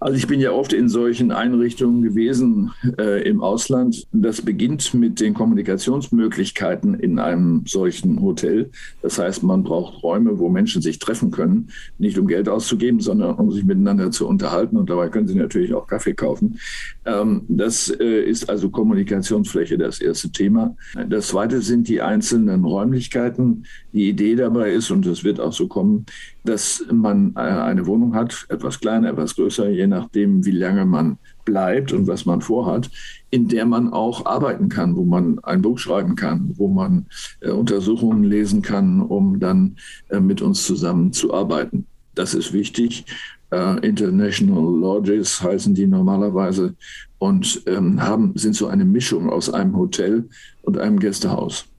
[0.00, 4.06] Also ich bin ja oft in solchen Einrichtungen gewesen äh, im Ausland.
[4.12, 8.70] Das beginnt mit den Kommunikationsmöglichkeiten in einem solchen Hotel.
[9.02, 13.34] Das heißt, man braucht Räume, wo Menschen sich treffen können, nicht um Geld auszugeben, sondern
[13.34, 14.78] um sich miteinander zu unterhalten.
[14.78, 16.58] Und dabei können sie natürlich auch Kaffee kaufen.
[17.04, 20.76] Ähm, das äh, ist also Kommunikationsfläche das erste Thema.
[21.10, 23.66] Das zweite sind die einzelnen Räumlichkeiten.
[23.92, 26.06] Die Idee dabei ist, und es wird auch so kommen,
[26.44, 31.18] dass man äh, eine Wohnung hat, etwas kleiner, etwas größer, je nachdem, wie lange man
[31.44, 32.90] bleibt und was man vorhat,
[33.30, 37.06] in der man auch arbeiten kann, wo man ein Buch schreiben kann, wo man
[37.40, 39.76] äh, Untersuchungen lesen kann, um dann
[40.08, 41.86] äh, mit uns zusammen zu arbeiten.
[42.14, 43.04] Das ist wichtig.
[43.50, 46.74] Äh, International Lodges heißen die normalerweise
[47.18, 50.28] und ähm, haben, sind so eine Mischung aus einem Hotel
[50.62, 51.69] und einem Gästehaus.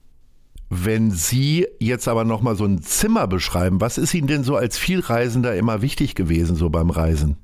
[0.74, 4.56] Wenn Sie jetzt aber noch mal so ein Zimmer beschreiben, was ist Ihnen denn so
[4.56, 7.36] als Vielreisender immer wichtig gewesen so beim Reisen?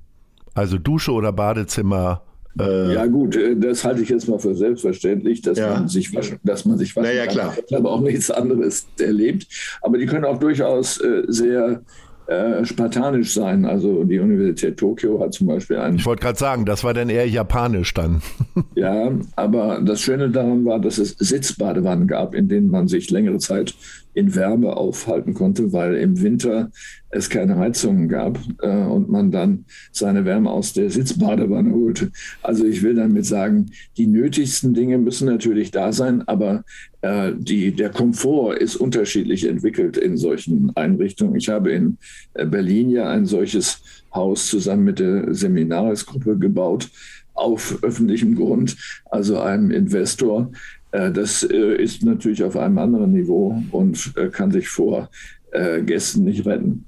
[0.55, 2.23] Also Dusche oder Badezimmer?
[2.59, 5.75] Äh ja gut, äh, das halte ich jetzt mal für selbstverständlich, dass ja.
[5.75, 7.35] man sich waschen, dass man sich waschen naja, kann.
[7.35, 7.55] Klar.
[7.67, 9.47] Ich habe auch nichts anderes erlebt.
[9.83, 11.83] Aber die können auch durchaus äh, sehr
[12.29, 13.64] äh, spartanisch sein.
[13.64, 15.97] Also die Universität Tokio hat zum Beispiel einen.
[15.97, 18.21] Ich wollte gerade sagen, das war dann eher japanisch dann.
[18.75, 23.38] ja, aber das Schöne daran war, dass es Sitzbadewannen gab, in denen man sich längere
[23.38, 23.75] Zeit
[24.19, 26.73] in Wärme aufhalten konnte, weil im Winter
[27.11, 32.11] es keine Heizungen gab äh, und man dann seine Wärme aus der Sitzbadewanne holte.
[32.43, 36.65] Also ich will damit sagen, die nötigsten Dinge müssen natürlich da sein, aber
[37.03, 41.37] äh, die, der Komfort ist unterschiedlich entwickelt in solchen Einrichtungen.
[41.37, 41.99] Ich habe in
[42.35, 43.81] äh, Berlin ja ein solches
[44.13, 46.91] Haus zusammen mit der Seminaresgruppe gebaut
[47.35, 48.77] auf öffentlichem Grund,
[49.11, 50.51] also einem Investor,
[50.90, 55.11] das äh, ist natürlich auf einem anderen Niveau und äh, kann sich vor
[55.51, 56.85] Gästen nicht retten.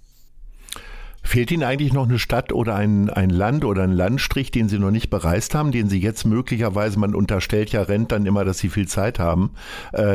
[1.22, 4.78] Fehlt Ihnen eigentlich noch eine Stadt oder ein, ein Land oder ein Landstrich, den Sie
[4.78, 8.58] noch nicht bereist haben, den Sie jetzt möglicherweise, man unterstellt ja Rent dann immer, dass
[8.58, 9.52] Sie viel Zeit haben,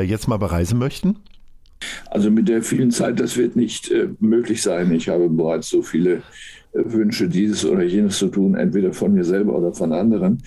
[0.03, 1.15] jetzt mal bereisen möchten?
[2.09, 4.91] Also mit der vielen Zeit, das wird nicht äh, möglich sein.
[4.93, 6.21] Ich habe bereits so viele äh,
[6.73, 10.43] Wünsche, dieses oder jenes zu tun, entweder von mir selber oder von anderen.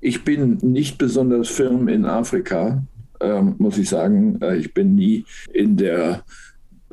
[0.00, 2.82] Ich bin nicht besonders firm in Afrika,
[3.20, 4.40] ähm, muss ich sagen.
[4.40, 6.24] Äh, ich bin nie in der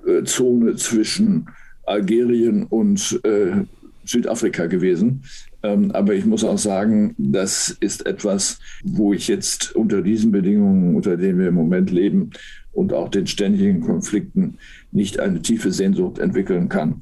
[0.05, 1.47] äh, Zone zwischen
[1.85, 3.65] Algerien und äh,
[4.03, 5.23] Südafrika gewesen.
[5.63, 10.95] Ähm, aber ich muss auch sagen, das ist etwas, wo ich jetzt unter diesen Bedingungen,
[10.95, 12.31] unter denen wir im Moment leben
[12.73, 14.57] und auch den ständigen Konflikten
[14.91, 17.01] nicht eine tiefe Sehnsucht entwickeln kann.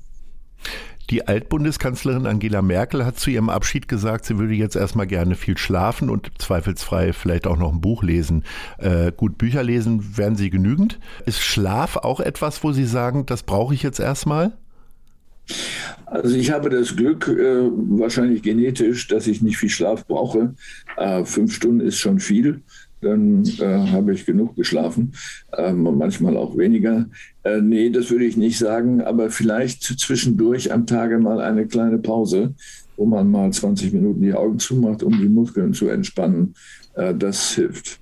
[1.10, 5.58] Die Altbundeskanzlerin Angela Merkel hat zu ihrem Abschied gesagt, sie würde jetzt erstmal gerne viel
[5.58, 8.44] schlafen und zweifelsfrei vielleicht auch noch ein Buch lesen.
[8.80, 11.00] Äh, gut, Bücher lesen werden Sie genügend.
[11.26, 14.54] Ist Schlaf auch etwas, wo Sie sagen, das brauche ich jetzt erstmal?
[16.08, 20.56] Also ich habe das Glück, äh, wahrscheinlich genetisch, dass ich nicht viel Schlaf brauche.
[20.98, 22.64] Äh, fünf Stunden ist schon viel
[23.06, 25.14] dann äh, habe ich genug geschlafen,
[25.58, 27.06] ähm, manchmal auch weniger.
[27.46, 32.00] Äh, nee, das würde ich nicht sagen, aber vielleicht zwischendurch am Tage mal eine kleine
[32.00, 32.56] Pause,
[32.98, 36.56] wo man mal 20 Minuten die Augen zumacht, um die Muskeln zu entspannen.
[36.96, 38.00] Äh, das hilft.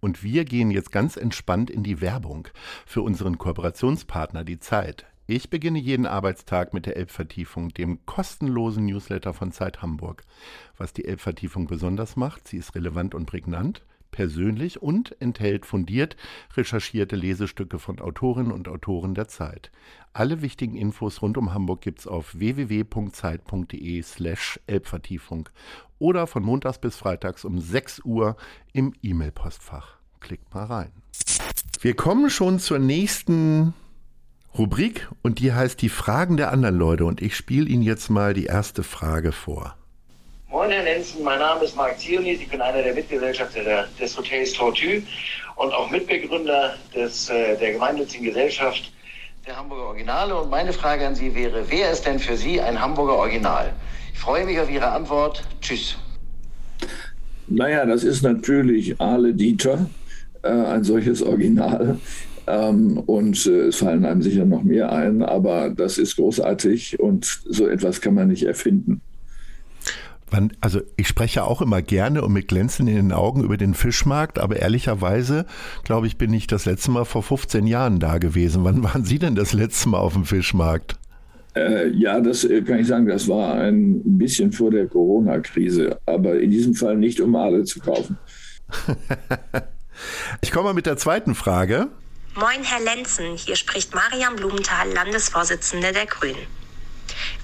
[0.00, 2.48] Und wir gehen jetzt ganz entspannt in die Werbung
[2.86, 5.06] für unseren Kooperationspartner Die Zeit.
[5.28, 10.22] Ich beginne jeden Arbeitstag mit der Elbvertiefung, dem kostenlosen Newsletter von Zeit Hamburg.
[10.76, 13.82] Was die Elbvertiefung besonders macht, sie ist relevant und prägnant
[14.16, 16.16] persönlich und enthält fundiert
[16.56, 19.70] recherchierte Lesestücke von Autorinnen und Autoren der Zeit.
[20.14, 25.50] Alle wichtigen Infos rund um Hamburg gibt's auf www.zeit.de slash Elbvertiefung
[25.98, 28.38] oder von montags bis freitags um 6 Uhr
[28.72, 29.98] im E-Mail-Postfach.
[30.20, 30.92] Klickt mal rein.
[31.82, 33.74] Wir kommen schon zur nächsten
[34.56, 38.32] Rubrik und die heißt die Fragen der anderen Leute und ich spiele Ihnen jetzt mal
[38.32, 39.76] die erste Frage vor.
[40.48, 44.52] Moin, Herr Lenzen, mein Name ist Marc Zionis, ich bin einer der Mitgesellschafter des Hotels
[44.52, 45.02] Tortue
[45.56, 48.92] und auch Mitbegründer des, äh, der gemeinnützigen Gesellschaft
[49.44, 50.36] der Hamburger Originale.
[50.40, 53.72] Und meine Frage an Sie wäre, wer ist denn für Sie ein Hamburger Original?
[54.12, 55.42] Ich freue mich auf Ihre Antwort.
[55.60, 55.96] Tschüss.
[57.48, 59.90] Naja, das ist natürlich Ale Dieter,
[60.42, 61.98] äh, ein solches Original.
[62.46, 67.24] Ähm, und äh, es fallen einem sicher noch mehr ein, aber das ist großartig und
[67.46, 69.00] so etwas kann man nicht erfinden.
[70.30, 73.74] Wann, also ich spreche auch immer gerne und mit Glänzen in den Augen über den
[73.74, 75.46] Fischmarkt, aber ehrlicherweise,
[75.84, 78.64] glaube ich, bin ich das letzte Mal vor 15 Jahren da gewesen.
[78.64, 80.96] Wann waren Sie denn das letzte Mal auf dem Fischmarkt?
[81.54, 86.38] Äh, ja, das äh, kann ich sagen, das war ein bisschen vor der Corona-Krise, aber
[86.38, 88.18] in diesem Fall nicht, um Aale zu kaufen.
[90.42, 91.86] ich komme mal mit der zweiten Frage.
[92.34, 96.36] Moin, Herr Lenzen, hier spricht Marian Blumenthal, Landesvorsitzende der Grünen.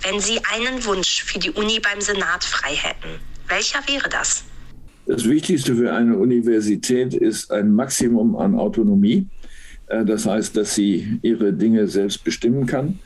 [0.03, 4.45] Wenn Sie einen Wunsch für die Uni beim Senat frei hätten, welcher wäre das?
[5.07, 9.27] Das Wichtigste für eine Universität ist ein Maximum an Autonomie.
[9.89, 12.99] Äh, das heißt, dass sie ihre Dinge selbst bestimmen kann.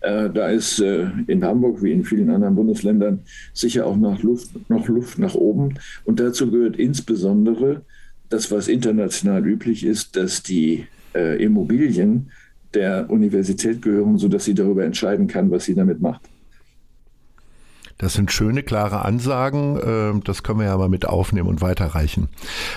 [0.00, 3.20] Äh, da ist äh, in Hamburg wie in vielen anderen Bundesländern
[3.52, 5.78] sicher auch noch Luft, noch Luft nach oben.
[6.04, 7.82] Und dazu gehört insbesondere
[8.28, 10.86] das, was international üblich ist, dass die
[11.38, 12.32] Immobilien
[12.74, 16.22] der Universität gehören, sodass sie darüber entscheiden kann, was sie damit macht.
[17.98, 19.78] Das sind schöne, klare Ansagen.
[19.84, 22.28] Ähm, das können wir ja mal mit aufnehmen und weiterreichen.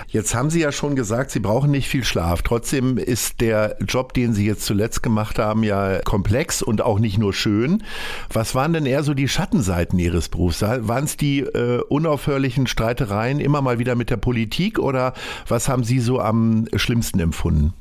[0.07, 2.43] Jetzt haben Sie ja schon gesagt, Sie brauchen nicht viel Schlaf.
[2.43, 7.17] Trotzdem ist der Job, den Sie jetzt zuletzt gemacht haben, ja komplex und auch nicht
[7.17, 7.83] nur schön.
[8.31, 10.61] Was waren denn eher so die Schattenseiten Ihres Berufs?
[10.61, 15.13] Waren es die äh, unaufhörlichen Streitereien immer mal wieder mit der Politik oder
[15.47, 17.73] was haben Sie so am schlimmsten empfunden?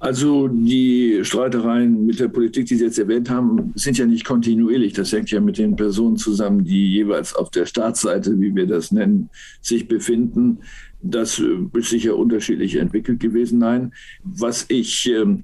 [0.00, 4.94] Also die Streitereien mit der Politik, die Sie jetzt erwähnt haben, sind ja nicht kontinuierlich.
[4.94, 8.92] Das hängt ja mit den Personen zusammen, die jeweils auf der Staatsseite, wie wir das
[8.92, 9.28] nennen,
[9.60, 10.60] sich befinden.
[11.02, 13.58] Das ist sicher unterschiedlich entwickelt gewesen.
[13.58, 13.92] Nein,
[14.24, 15.42] was ich ähm,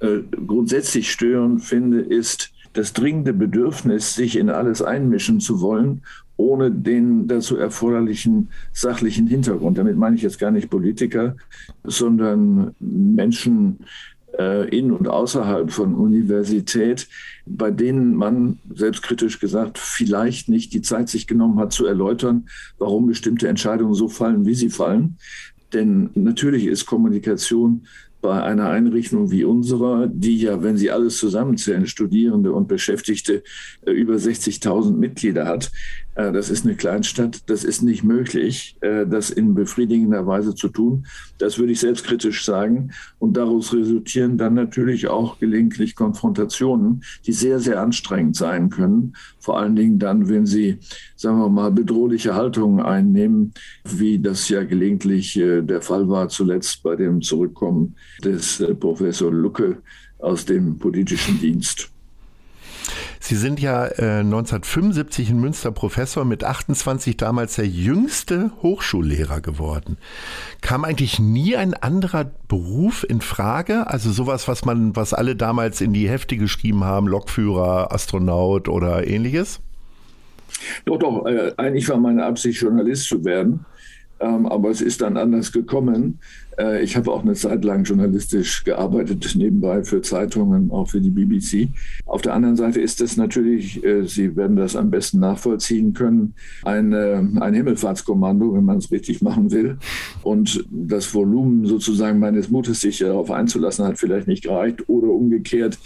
[0.00, 6.02] äh, grundsätzlich störend finde, ist das dringende Bedürfnis, sich in alles einmischen zu wollen
[6.36, 9.78] ohne den dazu erforderlichen sachlichen Hintergrund.
[9.78, 11.36] Damit meine ich jetzt gar nicht Politiker,
[11.84, 13.78] sondern Menschen
[14.38, 17.08] äh, in und außerhalb von Universität,
[17.46, 22.46] bei denen man selbstkritisch gesagt vielleicht nicht die Zeit sich genommen hat zu erläutern,
[22.78, 25.16] warum bestimmte Entscheidungen so fallen, wie sie fallen.
[25.72, 27.86] Denn natürlich ist Kommunikation
[28.22, 33.42] bei einer Einrichtung wie unserer, die ja, wenn Sie alles zusammenzählen, Studierende und Beschäftigte,
[33.84, 35.72] äh, über 60.000 Mitglieder hat,
[36.14, 41.06] das ist eine Kleinstadt, das ist nicht möglich, äh, das in befriedigender Weise zu tun.
[41.38, 42.90] Das würde ich selbstkritisch sagen.
[43.18, 49.14] Und daraus resultieren dann natürlich auch gelegentlich Konfrontationen, die sehr, sehr anstrengend sein können.
[49.38, 50.78] Vor allen Dingen dann, wenn sie,
[51.16, 56.82] sagen wir mal, bedrohliche Haltungen einnehmen, wie das ja gelegentlich äh, der Fall war zuletzt
[56.82, 59.78] bei dem Zurückkommen des Professor Lucke
[60.18, 61.91] aus dem politischen Dienst.
[63.24, 69.96] Sie sind ja äh, 1975 in Münster Professor, mit 28 damals der jüngste Hochschullehrer geworden.
[70.60, 73.86] Kam eigentlich nie ein anderer Beruf in Frage?
[73.86, 79.06] Also sowas, was man, was alle damals in die Hefte geschrieben haben, Lokführer, Astronaut oder
[79.06, 79.60] ähnliches?
[80.84, 83.64] Doch, doch, äh, eigentlich war meine Absicht, Journalist zu werden.
[84.22, 86.20] Ähm, aber es ist dann anders gekommen.
[86.56, 91.10] Äh, ich habe auch eine Zeit lang journalistisch gearbeitet, nebenbei für Zeitungen, auch für die
[91.10, 91.68] BBC.
[92.06, 96.34] Auf der anderen Seite ist es natürlich, äh, Sie werden das am besten nachvollziehen können,
[96.62, 99.78] ein, ein Himmelfahrtskommando, wenn man es richtig machen will.
[100.22, 104.88] Und das Volumen sozusagen meines Mutes, sich darauf einzulassen, hat vielleicht nicht gereicht.
[104.88, 105.78] Oder umgekehrt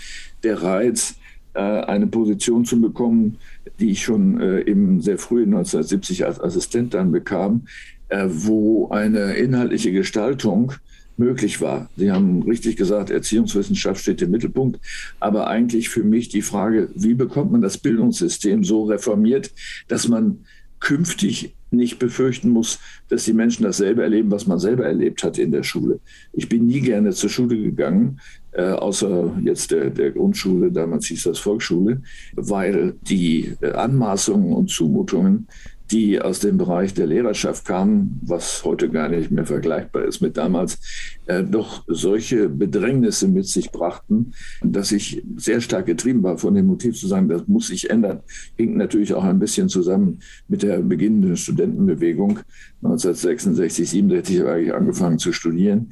[0.42, 1.14] der Reiz,
[1.54, 3.38] äh, eine Position zu bekommen,
[3.80, 9.92] die ich schon eben sehr früh 1970 als Assistent dann bekam, äh, wo eine inhaltliche
[9.92, 10.72] Gestaltung
[11.16, 11.88] möglich war.
[11.96, 14.80] Sie haben richtig gesagt, Erziehungswissenschaft steht im Mittelpunkt,
[15.18, 19.50] aber eigentlich für mich die Frage, wie bekommt man das Bildungssystem so reformiert,
[19.88, 20.40] dass man
[20.78, 25.50] künftig nicht befürchten muss, dass die Menschen dasselbe erleben, was man selber erlebt hat in
[25.50, 26.00] der Schule.
[26.32, 28.20] Ich bin nie gerne zur Schule gegangen,
[28.52, 32.02] äh, außer jetzt der, der Grundschule, damals hieß das Volksschule,
[32.34, 35.48] weil die äh, Anmaßungen und Zumutungen
[35.90, 40.36] die aus dem Bereich der Lehrerschaft kamen, was heute gar nicht mehr vergleichbar ist mit
[40.36, 40.78] damals,
[41.26, 46.66] äh, doch solche Bedrängnisse mit sich brachten, dass ich sehr stark getrieben war von dem
[46.66, 48.20] Motiv zu sagen, das muss sich ändern.
[48.56, 52.40] Hing natürlich auch ein bisschen zusammen mit der beginnenden Studentenbewegung.
[52.82, 55.90] 1966, 67 habe ich angefangen zu studieren.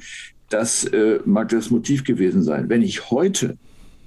[0.49, 2.69] Das äh, mag das Motiv gewesen sein.
[2.69, 3.57] Wenn ich heute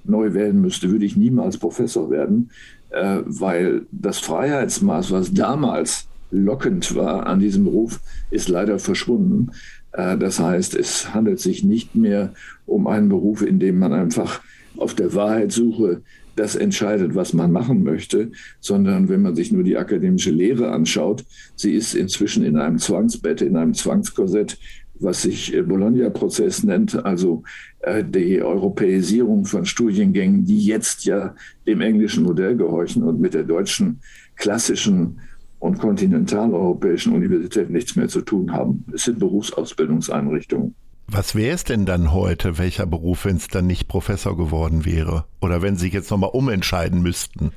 [0.03, 2.51] neu werden müsste, würde ich niemals Professor werden,
[2.89, 7.99] äh, weil das Freiheitsmaß, was damals lockend war an diesem Beruf,
[8.29, 9.51] ist leider verschwunden.
[9.91, 12.33] Äh, das heißt, es handelt sich nicht mehr
[12.65, 14.41] um einen Beruf, in dem man einfach
[14.77, 16.01] auf der Wahrheitssuche
[16.35, 21.25] das entscheidet, was man machen möchte, sondern wenn man sich nur die akademische Lehre anschaut,
[21.55, 24.57] sie ist inzwischen in einem Zwangsbett, in einem Zwangskorsett,
[24.99, 27.43] was sich äh, Bologna-Prozess nennt, also
[27.79, 31.35] äh, die Europäisierung von Studiengängen, die jetzt ja
[31.67, 33.99] dem englischen Modell gehorchen und mit der deutschen
[34.35, 35.19] klassischen
[35.59, 38.85] und kontinentaleuropäischen Universität nichts mehr zu tun haben.
[38.93, 40.73] Es sind Berufsausbildungseinrichtungen.
[41.07, 45.25] Was wäre es denn dann heute, welcher Beruf, wenn es dann nicht Professor geworden wäre?
[45.41, 47.51] Oder wenn Sie sich jetzt nochmal umentscheiden müssten?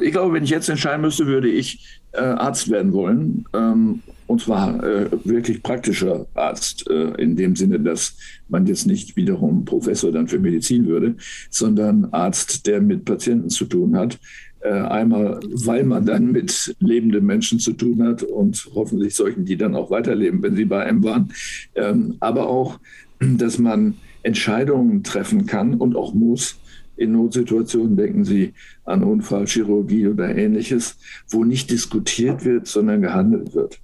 [0.00, 3.46] Ich glaube, wenn ich jetzt entscheiden müsste, würde ich äh, Arzt werden wollen.
[3.54, 8.16] Ähm, Und zwar äh, wirklich praktischer Arzt, äh, in dem Sinne, dass
[8.48, 11.16] man jetzt nicht wiederum Professor dann für Medizin würde,
[11.50, 14.18] sondern Arzt, der mit Patienten zu tun hat.
[14.60, 19.58] Äh, einmal, weil man dann mit lebenden Menschen zu tun hat und hoffentlich solchen, die
[19.58, 21.30] dann auch weiterleben, wenn sie bei einem waren.
[21.74, 22.80] Ähm, aber auch,
[23.20, 26.58] dass man Entscheidungen treffen kann und auch muss,
[26.96, 30.96] in Notsituationen, denken Sie an Unfallchirurgie oder ähnliches,
[31.28, 33.80] wo nicht diskutiert wird, sondern gehandelt wird.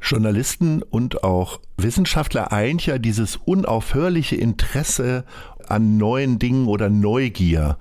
[0.00, 5.24] Journalisten und auch Wissenschaftler eint ja dieses unaufhörliche Interesse
[5.68, 7.78] an neuen Dingen oder Neugier.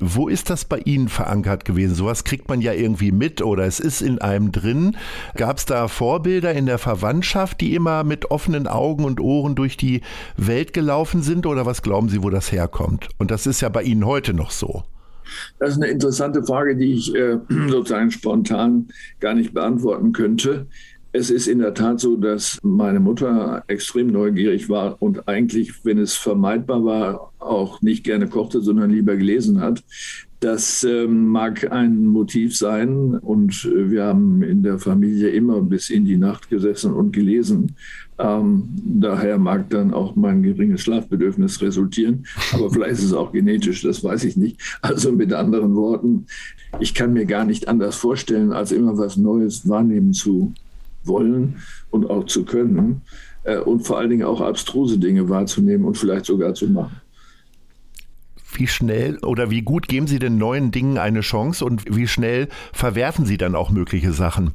[0.00, 1.94] Wo ist das bei Ihnen verankert gewesen?
[1.94, 4.96] Sowas kriegt man ja irgendwie mit oder es ist in einem drin.
[5.36, 9.76] Gab es da Vorbilder in der Verwandtschaft, die immer mit offenen Augen und Ohren durch
[9.76, 10.00] die
[10.36, 13.08] Welt gelaufen sind oder was glauben Sie, wo das herkommt?
[13.18, 14.84] Und das ist ja bei Ihnen heute noch so.
[15.58, 18.88] Das ist eine interessante Frage, die ich äh, sozusagen spontan
[19.20, 20.68] gar nicht beantworten könnte.
[21.18, 25.98] Es ist in der Tat so, dass meine Mutter extrem neugierig war und eigentlich, wenn
[25.98, 29.82] es vermeidbar war, auch nicht gerne kochte, sondern lieber gelesen hat.
[30.38, 36.04] Das ähm, mag ein Motiv sein und wir haben in der Familie immer bis in
[36.04, 37.74] die Nacht gesessen und gelesen.
[38.20, 43.82] Ähm, daher mag dann auch mein geringes Schlafbedürfnis resultieren, aber vielleicht ist es auch genetisch,
[43.82, 44.60] das weiß ich nicht.
[44.82, 46.26] Also mit anderen Worten,
[46.78, 50.54] ich kann mir gar nicht anders vorstellen, als immer was Neues wahrnehmen zu
[51.04, 53.02] wollen und auch zu können
[53.44, 57.00] äh, und vor allen Dingen auch abstruse Dinge wahrzunehmen und vielleicht sogar zu machen.
[58.52, 62.48] Wie schnell oder wie gut geben Sie den neuen Dingen eine Chance und wie schnell
[62.72, 64.54] verwerfen Sie dann auch mögliche Sachen?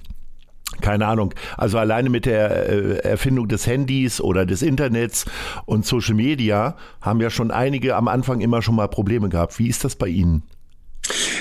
[0.82, 1.34] Keine Ahnung.
[1.58, 5.26] Also alleine mit der äh, Erfindung des Handys oder des Internets
[5.66, 9.60] und Social Media haben ja schon einige am Anfang immer schon mal Probleme gehabt.
[9.60, 10.44] Wie ist das bei Ihnen?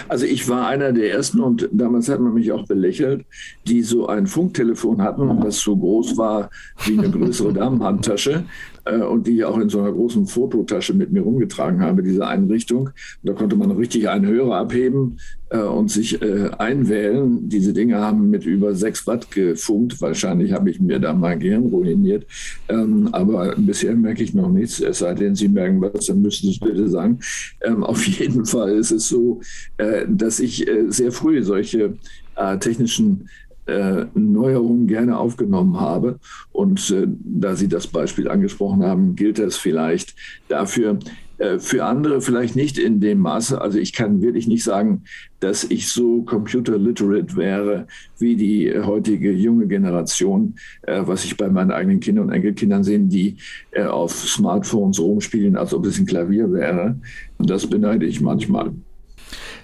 [0.09, 3.25] Also ich war einer der ersten und damals hat man mich auch belächelt,
[3.67, 6.51] die so ein Funktelefon hatten, das so groß war
[6.85, 8.45] wie eine größere Damenhandtasche
[8.85, 12.27] äh, und die ich auch in so einer großen Fototasche mit mir rumgetragen habe, diese
[12.27, 12.91] Einrichtung.
[13.23, 15.19] da konnte man richtig einen Hörer abheben
[15.51, 17.49] äh, und sich äh, einwählen.
[17.49, 20.01] Diese Dinge haben mit über 6 Watt gefunkt.
[20.01, 22.27] Wahrscheinlich habe ich mir da mein Gehirn ruiniert.
[22.69, 24.81] Ähm, aber bisher merke ich noch nichts.
[24.81, 27.21] Es sei denn, Sie merken was, dann müssen Sie es bitte sagen.
[27.63, 29.41] Ähm, auf jeden Fall ist es so,
[29.77, 31.95] äh, dass ich äh, sehr früh solche
[32.37, 33.29] äh, technischen
[33.67, 36.19] äh, Neuerungen gerne aufgenommen habe.
[36.51, 40.17] Und äh, da Sie das Beispiel angesprochen haben, gilt das vielleicht
[40.49, 40.99] dafür.
[41.39, 43.61] Äh, für andere vielleicht nicht in dem Maße.
[43.61, 45.05] Also ich kann wirklich nicht sagen,
[45.39, 47.87] dass ich so computer literate wäre
[48.19, 50.55] wie die heutige junge Generation,
[50.87, 53.39] was ich bei meinen eigenen Kindern und Enkelkindern sehe, die
[53.77, 56.97] auf Smartphones rumspielen, als ob es ein Klavier wäre.
[57.39, 58.73] Und das beneide ich manchmal.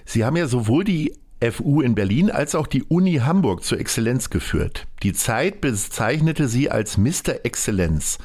[0.03, 4.29] Sie haben ja sowohl die FU in Berlin als auch die Uni Hamburg zur Exzellenz
[4.29, 4.87] geführt.
[5.03, 7.43] Die Zeit bezeichnete sie als Mr.
[7.43, 8.17] Exzellenz.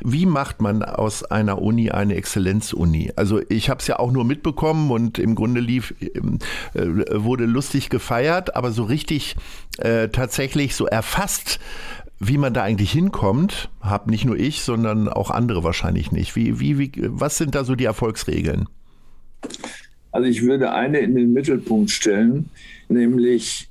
[0.00, 3.12] Wie macht man aus einer Uni eine Exzellenzuni?
[3.16, 6.38] Also ich habe es ja auch nur mitbekommen und im Grunde lief, ähm,
[6.74, 6.84] äh,
[7.22, 9.36] wurde lustig gefeiert, aber so richtig
[9.78, 11.58] äh, tatsächlich so erfasst,
[12.18, 16.36] wie man da eigentlich hinkommt, habe nicht nur ich, sondern auch andere wahrscheinlich nicht.
[16.36, 18.68] Wie, wie, wie, was sind da so die Erfolgsregeln?
[20.14, 22.48] Also ich würde eine in den Mittelpunkt stellen,
[22.88, 23.68] nämlich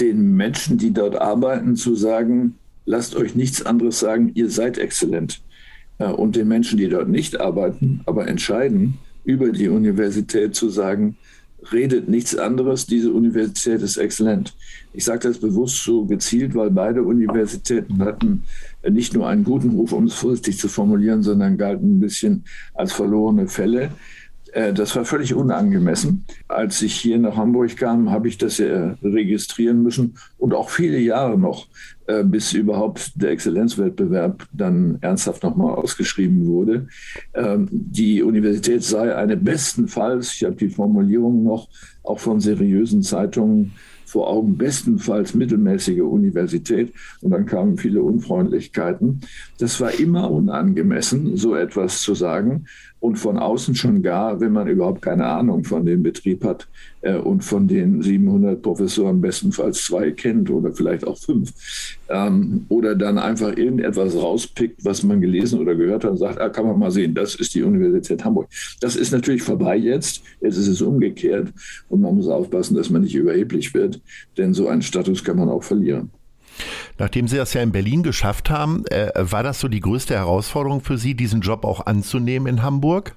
[0.00, 2.54] den Menschen, die dort arbeiten, zu sagen,
[2.86, 5.42] lasst euch nichts anderes sagen, ihr seid exzellent.
[5.98, 11.18] Und den Menschen, die dort nicht arbeiten, aber entscheiden, über die Universität zu sagen,
[11.70, 14.54] redet nichts anderes, diese Universität ist exzellent.
[14.94, 18.44] Ich sage das bewusst so gezielt, weil beide Universitäten hatten
[18.88, 22.94] nicht nur einen guten Ruf, um es vorsichtig zu formulieren, sondern galten ein bisschen als
[22.94, 23.90] verlorene Fälle.
[24.52, 26.24] Äh, das war völlig unangemessen.
[26.46, 30.98] Als ich hier nach Hamburg kam, habe ich das ja registrieren müssen und auch viele
[30.98, 31.66] Jahre noch,
[32.06, 36.86] äh, bis überhaupt der Exzellenzwettbewerb dann ernsthaft nochmal ausgeschrieben wurde.
[37.34, 41.68] Ähm, die Universität sei eine bestenfalls, ich habe die Formulierung noch,
[42.04, 43.72] auch von seriösen Zeitungen
[44.04, 49.22] vor Augen bestenfalls mittelmäßige Universität und dann kamen viele Unfreundlichkeiten.
[49.58, 52.66] Das war immer unangemessen, so etwas zu sagen
[53.02, 56.68] und von außen schon gar, wenn man überhaupt keine Ahnung von dem Betrieb hat
[57.00, 61.52] äh, und von den 700 Professoren bestenfalls zwei kennt oder vielleicht auch fünf.
[62.08, 66.48] Ähm, oder dann einfach irgendetwas rauspickt, was man gelesen oder gehört hat und sagt, ah,
[66.48, 68.48] kann man mal sehen, das ist die Universität Hamburg.
[68.80, 70.22] Das ist natürlich vorbei jetzt.
[70.40, 71.52] Jetzt ist es umgekehrt
[71.88, 74.00] und man muss aufpassen, dass man nicht überheblich wird,
[74.38, 76.12] denn so einen Status kann man auch verlieren.
[76.98, 80.80] Nachdem Sie das ja in Berlin geschafft haben, äh, war das so die größte Herausforderung
[80.80, 83.14] für Sie, diesen Job auch anzunehmen in Hamburg?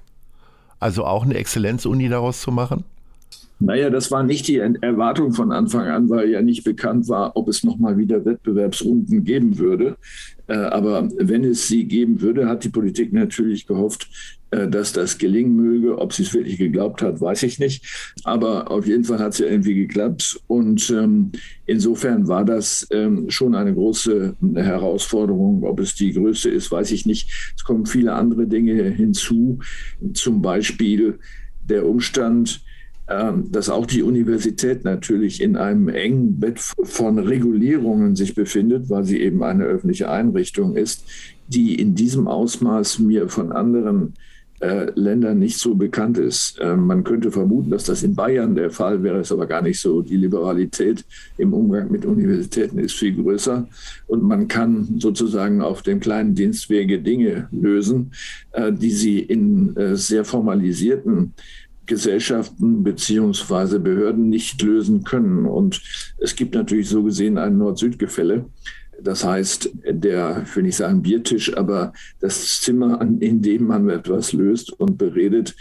[0.80, 2.84] Also auch eine Exzellenzuni daraus zu machen?
[3.58, 7.48] Naja, das war nicht die Erwartung von Anfang an, weil ja nicht bekannt war, ob
[7.48, 9.96] es nochmal wieder Wettbewerbsrunden geben würde.
[10.46, 14.08] Äh, aber wenn es sie geben würde, hat die Politik natürlich gehofft,
[14.50, 15.98] dass das gelingen möge.
[15.98, 18.14] Ob sie es wirklich geglaubt hat, weiß ich nicht.
[18.24, 20.40] Aber auf jeden Fall hat es ja irgendwie geklappt.
[20.46, 21.32] Und ähm,
[21.66, 25.64] insofern war das ähm, schon eine große Herausforderung.
[25.64, 27.54] Ob es die größte ist, weiß ich nicht.
[27.56, 29.58] Es kommen viele andere Dinge hinzu.
[30.14, 31.18] Zum Beispiel
[31.68, 32.62] der Umstand,
[33.08, 39.04] ähm, dass auch die Universität natürlich in einem engen Bett von Regulierungen sich befindet, weil
[39.04, 41.04] sie eben eine öffentliche Einrichtung ist,
[41.46, 44.14] die in diesem Ausmaß mir von anderen
[44.60, 46.58] äh, Ländern nicht so bekannt ist.
[46.60, 49.80] Äh, man könnte vermuten, dass das in Bayern der Fall wäre, ist aber gar nicht
[49.80, 50.02] so.
[50.02, 51.04] Die Liberalität
[51.38, 53.68] im Umgang mit Universitäten ist viel größer
[54.06, 58.12] und man kann sozusagen auf dem kleinen Dienstwege Dinge lösen,
[58.52, 61.34] äh, die sie in äh, sehr formalisierten
[61.86, 65.46] Gesellschaften beziehungsweise Behörden nicht lösen können.
[65.46, 65.80] Und
[66.18, 68.46] es gibt natürlich so gesehen ein Nord-Süd-Gefälle.
[69.02, 74.32] Das heißt, der, ich will nicht sagen Biertisch, aber das Zimmer, in dem man etwas
[74.32, 75.54] löst und beredet,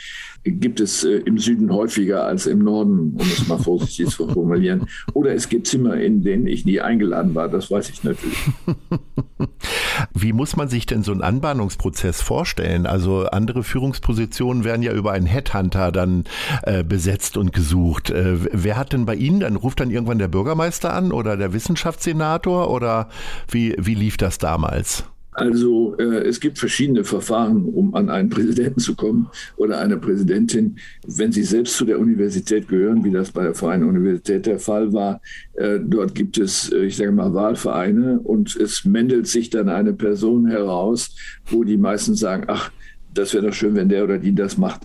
[0.45, 4.87] gibt es äh, im Süden häufiger als im Norden, um es mal vorsichtig zu formulieren.
[5.13, 8.37] Oder es gibt Zimmer, in denen ich nie eingeladen war, das weiß ich natürlich.
[10.13, 12.85] Wie muss man sich denn so einen Anbahnungsprozess vorstellen?
[12.85, 16.25] Also andere Führungspositionen werden ja über einen Headhunter dann
[16.63, 18.11] äh, besetzt und gesucht.
[18.11, 21.53] Äh, wer hat denn bei Ihnen, dann ruft dann irgendwann der Bürgermeister an oder der
[21.53, 23.09] Wissenschaftssenator oder
[23.49, 25.05] wie, wie lief das damals?
[25.35, 29.27] Also äh, es gibt verschiedene Verfahren, um an einen Präsidenten zu kommen
[29.57, 30.77] oder eine Präsidentin.
[31.05, 34.93] Wenn Sie selbst zu der Universität gehören, wie das bei der Freien Universität der Fall
[34.93, 35.19] war,
[35.55, 39.91] äh, dort gibt es, äh, ich sage mal, Wahlvereine und es mendelt sich dann eine
[39.91, 41.13] Person heraus,
[41.47, 42.71] wo die meisten sagen, ach,
[43.13, 44.83] das wäre doch schön, wenn der oder die das macht.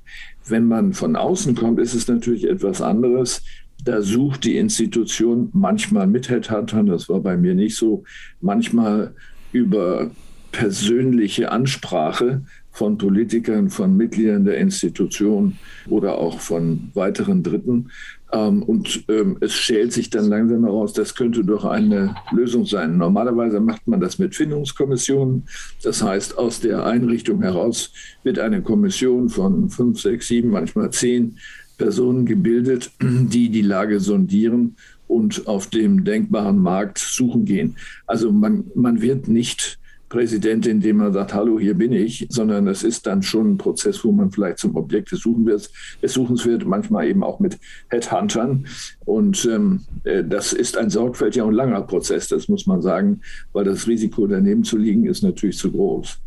[0.49, 3.43] Wenn man von außen kommt, ist es natürlich etwas anderes.
[3.85, 8.03] Da sucht die Institution manchmal mit Headhuntern, das war bei mir nicht so,
[8.41, 9.15] manchmal
[9.53, 10.11] über
[10.53, 12.43] persönliche Ansprache
[12.73, 17.91] von Politikern, von Mitgliedern der Institution oder auch von weiteren Dritten.
[18.33, 22.97] Ähm, und ähm, es schält sich dann langsam heraus, das könnte doch eine Lösung sein.
[22.97, 25.45] Normalerweise macht man das mit Findungskommissionen.
[25.83, 27.93] Das heißt, aus der Einrichtung heraus
[28.23, 31.39] wird eine Kommission von fünf, sechs, sieben, manchmal zehn
[31.77, 34.77] Personen gebildet, die die Lage sondieren
[35.09, 37.77] und auf dem denkbaren Markt suchen gehen.
[38.07, 39.80] Also man, man wird nicht
[40.11, 44.05] Präsident, indem man sagt, hallo, hier bin ich, sondern es ist dann schon ein Prozess,
[44.05, 45.71] wo man vielleicht zum Objekt des, Suchen wird,
[46.03, 47.59] des Suchens wird, manchmal eben auch mit
[47.89, 48.67] Headhuntern.
[49.07, 53.21] Und ähm, äh, das ist ein sorgfältiger und langer Prozess, das muss man sagen,
[53.53, 56.19] weil das Risiko daneben zu liegen ist natürlich zu groß.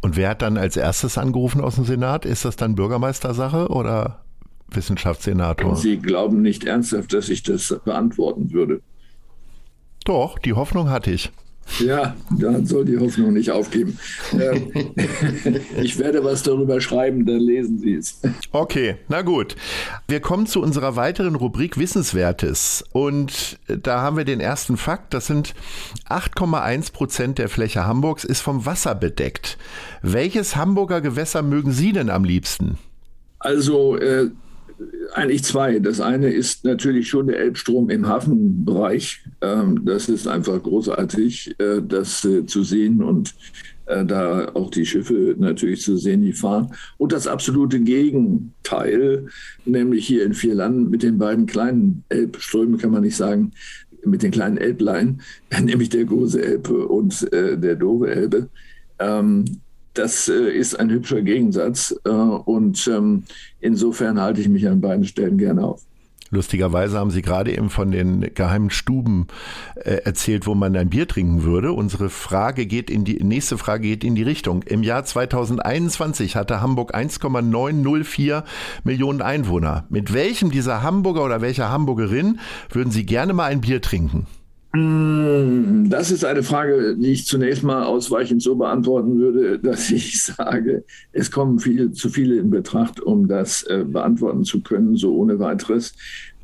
[0.00, 2.24] Und wer hat dann als erstes angerufen aus dem Senat?
[2.24, 4.24] Ist das dann Bürgermeistersache oder
[4.72, 5.76] Wissenschaftssenator?
[5.76, 8.80] Sie glauben nicht ernsthaft, dass ich das beantworten würde.
[10.04, 11.30] Doch, die Hoffnung hatte ich.
[11.80, 13.98] Ja, dann soll die Hoffnung nicht aufgeben.
[14.32, 14.72] Ähm,
[15.82, 18.20] ich werde was darüber schreiben, dann lesen Sie es.
[18.52, 19.56] Okay, na gut.
[20.08, 22.84] Wir kommen zu unserer weiteren Rubrik Wissenswertes.
[22.92, 25.12] Und da haben wir den ersten Fakt.
[25.12, 25.54] Das sind
[26.08, 29.58] 8,1 Prozent der Fläche Hamburgs ist vom Wasser bedeckt.
[30.02, 32.78] Welches Hamburger Gewässer mögen Sie denn am liebsten?
[33.38, 34.30] Also äh,
[35.14, 35.78] eigentlich zwei.
[35.78, 39.24] Das eine ist natürlich schon der Elbstrom im Hafenbereich.
[39.40, 43.34] Ähm, das ist einfach großartig, äh, das äh, zu sehen und
[43.86, 46.72] äh, da auch die Schiffe natürlich zu sehen, die fahren.
[46.98, 49.26] Und das absolute Gegenteil,
[49.64, 53.52] nämlich hier in vier Landen mit den beiden kleinen Elbströmen, kann man nicht sagen,
[54.04, 55.20] mit den kleinen Elblein,
[55.62, 58.48] nämlich der Große Elbe und der Dove Elbe.
[58.98, 59.44] Ähm,
[59.98, 63.24] das äh, ist ein hübscher Gegensatz äh, und ähm,
[63.60, 65.82] insofern halte ich mich an beiden Stellen gerne auf.
[66.30, 69.28] Lustigerweise haben Sie gerade eben von den geheimen Stuben
[69.76, 71.72] äh, erzählt, wo man ein Bier trinken würde.
[71.72, 74.62] Unsere Frage geht in die nächste Frage geht in die Richtung.
[74.64, 78.44] Im Jahr 2021 hatte Hamburg 1,904
[78.82, 79.86] Millionen Einwohner.
[79.88, 82.40] Mit welchem dieser Hamburger oder welcher Hamburgerin
[82.70, 84.26] würden Sie gerne mal ein Bier trinken?
[84.76, 90.22] Hm, das ist eine Frage, die ich zunächst mal ausweichend so beantworten würde, dass ich
[90.22, 95.16] sage, es kommen viel, zu viele in Betracht, um das äh, beantworten zu können, so
[95.16, 95.94] ohne weiteres.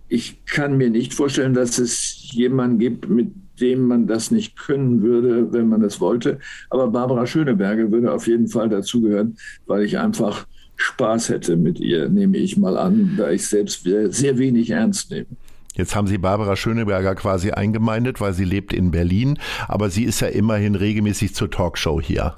[0.08, 5.02] Ich kann mir nicht vorstellen, dass es jemanden gibt, mit dem man das nicht können
[5.02, 6.38] würde, wenn man das wollte.
[6.70, 12.08] Aber Barbara Schöneberger würde auf jeden Fall dazugehören, weil ich einfach Spaß hätte mit ihr,
[12.08, 15.26] nehme ich mal an, da ich selbst sehr wenig ernst nehme.
[15.74, 20.20] Jetzt haben Sie Barbara Schöneberger quasi eingemeindet, weil sie lebt in Berlin, aber sie ist
[20.20, 22.36] ja immerhin regelmäßig zur Talkshow hier.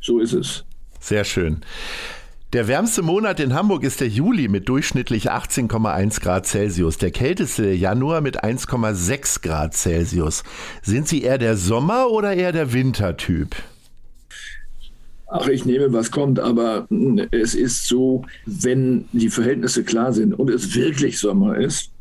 [0.00, 0.64] So ist es.
[1.00, 1.62] Sehr schön.
[2.52, 6.98] Der wärmste Monat in Hamburg ist der Juli mit durchschnittlich 18,1 Grad Celsius.
[6.98, 10.42] Der kälteste der Januar mit 1,6 Grad Celsius.
[10.82, 13.54] Sind Sie eher der Sommer- oder eher der Wintertyp?
[15.28, 16.88] Ach, ich nehme, was kommt, aber
[17.30, 21.92] es ist so, wenn die Verhältnisse klar sind und es wirklich Sommer ist,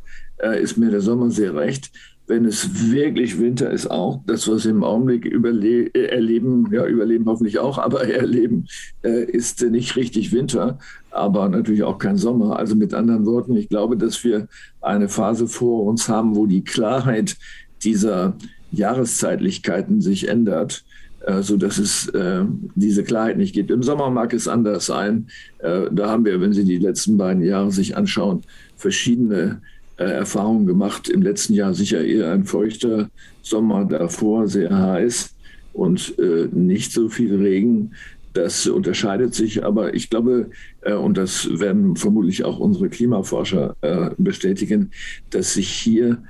[0.41, 1.91] äh, ist mir der Sommer sehr recht
[2.29, 6.85] wenn es wirklich Winter ist, auch das, was wir im Augenblick überle äh, erleben, ja,
[6.85, 8.67] überleben hoffentlich auch, aber erleben,
[9.03, 10.77] äh, ist nicht richtig Winter,
[11.09, 12.57] aber natürlich auch kein Sommer.
[12.57, 14.47] Also mit anderen Worten, ich glaube, dass wir
[14.79, 17.35] eine Phase vor uns haben, wo die Klarheit
[17.83, 18.35] dieser
[18.71, 20.85] Jahreszeitlichkeiten sich ändert
[21.25, 23.71] äh, so dass es äh, diese Klarheit nicht gibt.
[23.71, 25.27] Im Sommer mag es anders sein.
[25.57, 28.43] Äh, da haben wir, wenn Sie die letzten beiden Jahre sich anschauen,
[28.77, 29.61] verschiedene
[30.05, 31.09] Erfahrungen gemacht.
[31.09, 33.09] Im letzten Jahr sicher eher ein feuchter
[33.41, 35.35] Sommer, davor sehr heiß
[35.73, 37.91] und äh, nicht so viel Regen.
[38.33, 44.11] Das unterscheidet sich, aber ich glaube, äh, und das werden vermutlich auch unsere Klimaforscher äh,
[44.17, 44.91] bestätigen,
[45.31, 46.23] dass sich hier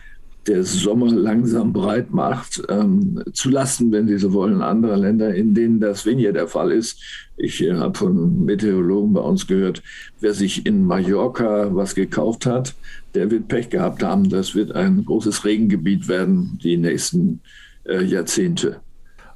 [0.49, 5.79] der Sommer langsam breit macht, ähm, zulasten, wenn Sie so wollen, anderer Länder, in denen
[5.79, 6.99] das weniger der Fall ist.
[7.37, 9.83] Ich äh, habe von Meteorologen bei uns gehört,
[10.19, 12.73] wer sich in Mallorca was gekauft hat,
[13.13, 14.29] der wird Pech gehabt haben.
[14.29, 17.41] Das wird ein großes Regengebiet werden, die nächsten
[17.85, 18.81] äh, Jahrzehnte.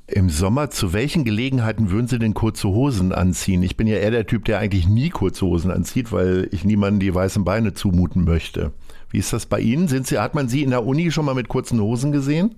[0.08, 3.64] Im Sommer, zu welchen Gelegenheiten würden Sie denn kurze Hosen anziehen?
[3.64, 7.00] Ich bin ja eher der Typ, der eigentlich nie kurze Hosen anzieht, weil ich niemandem
[7.00, 8.74] die weißen Beine zumuten möchte.
[9.14, 9.88] Wie ist das bei Ihnen?
[9.88, 12.56] Sind Sie, hat man Sie in der Uni schon mal mit kurzen Hosen gesehen?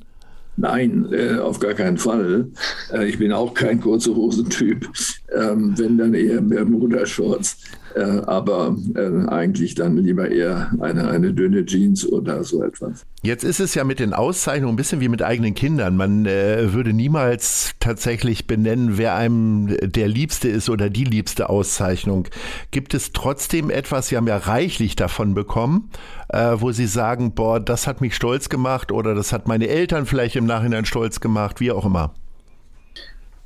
[0.55, 2.47] Nein, äh, auf gar keinen Fall.
[2.93, 4.89] Äh, ich bin auch kein kurze Hosentyp,
[5.37, 7.57] ähm, wenn dann eher Bermuda-Shorts.
[7.95, 13.05] Äh, aber äh, eigentlich dann lieber eher eine, eine dünne Jeans oder so etwas.
[13.21, 15.95] Jetzt ist es ja mit den Auszeichnungen ein bisschen wie mit eigenen Kindern.
[15.95, 22.27] Man äh, würde niemals tatsächlich benennen, wer einem der Liebste ist oder die liebste Auszeichnung.
[22.71, 25.89] Gibt es trotzdem etwas, Sie haben ja reichlich davon bekommen,
[26.27, 30.05] äh, wo Sie sagen, boah, das hat mich stolz gemacht oder das hat meine Eltern
[30.05, 32.13] vielleicht im Nachhinein stolz gemacht, wie auch immer?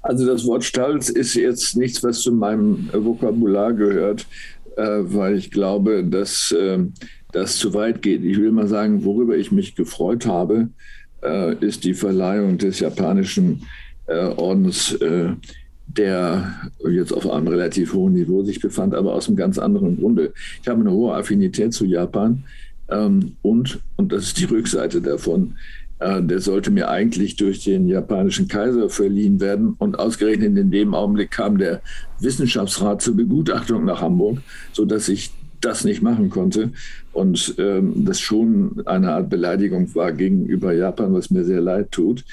[0.09, 4.25] Also das Wort Stolz ist jetzt nichts, was zu meinem Vokabular gehört,
[4.75, 6.79] äh, weil ich glaube, dass äh,
[7.31, 8.23] das zu weit geht.
[8.23, 10.69] Ich will mal sagen, worüber ich mich gefreut habe,
[11.21, 13.61] äh, ist die Verleihung des japanischen
[14.07, 14.97] äh, Ordens,
[15.85, 16.55] der
[16.89, 20.33] jetzt auf einem relativ hohen Niveau sich befand, aber aus einem ganz anderen Grunde.
[20.63, 22.45] Ich habe eine hohe Affinität zu Japan
[22.89, 25.55] ähm, und, und das ist die Rückseite davon,
[25.99, 29.75] der sollte mir eigentlich durch den japanischen Kaiser verliehen werden.
[29.79, 31.81] Und ausgerechnet in dem Augenblick kam der
[32.19, 34.39] Wissenschaftsrat zur Begutachtung nach Hamburg,
[34.71, 35.31] sodass ich
[35.61, 36.71] das nicht machen konnte.
[37.11, 42.23] Und ähm, das schon eine Art Beleidigung war gegenüber Japan, was mir sehr leid tut.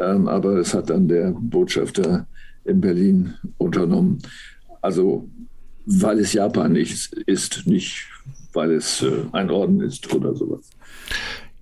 [0.00, 2.26] Ähm, aber es hat dann der Botschafter
[2.64, 4.18] in Berlin unternommen.
[4.80, 5.28] Also,
[5.86, 8.06] weil es Japan nicht ist, nicht
[8.52, 10.70] weil es äh, ein Orden ist oder sowas.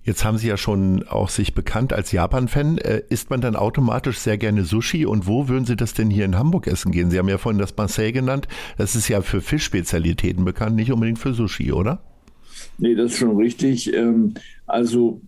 [0.05, 2.77] Jetzt haben Sie ja schon auch sich bekannt als Japan-Fan.
[2.77, 5.05] Äh, isst man dann automatisch sehr gerne Sushi?
[5.05, 7.09] Und wo würden Sie das denn hier in Hamburg essen gehen?
[7.09, 8.49] Sie haben ja vorhin das Marseille genannt.
[8.77, 12.01] Das ist ja für Fischspezialitäten bekannt, nicht unbedingt für Sushi, oder?
[12.77, 13.93] Nee, das ist schon richtig.
[13.93, 14.33] Ähm,
[14.65, 15.21] also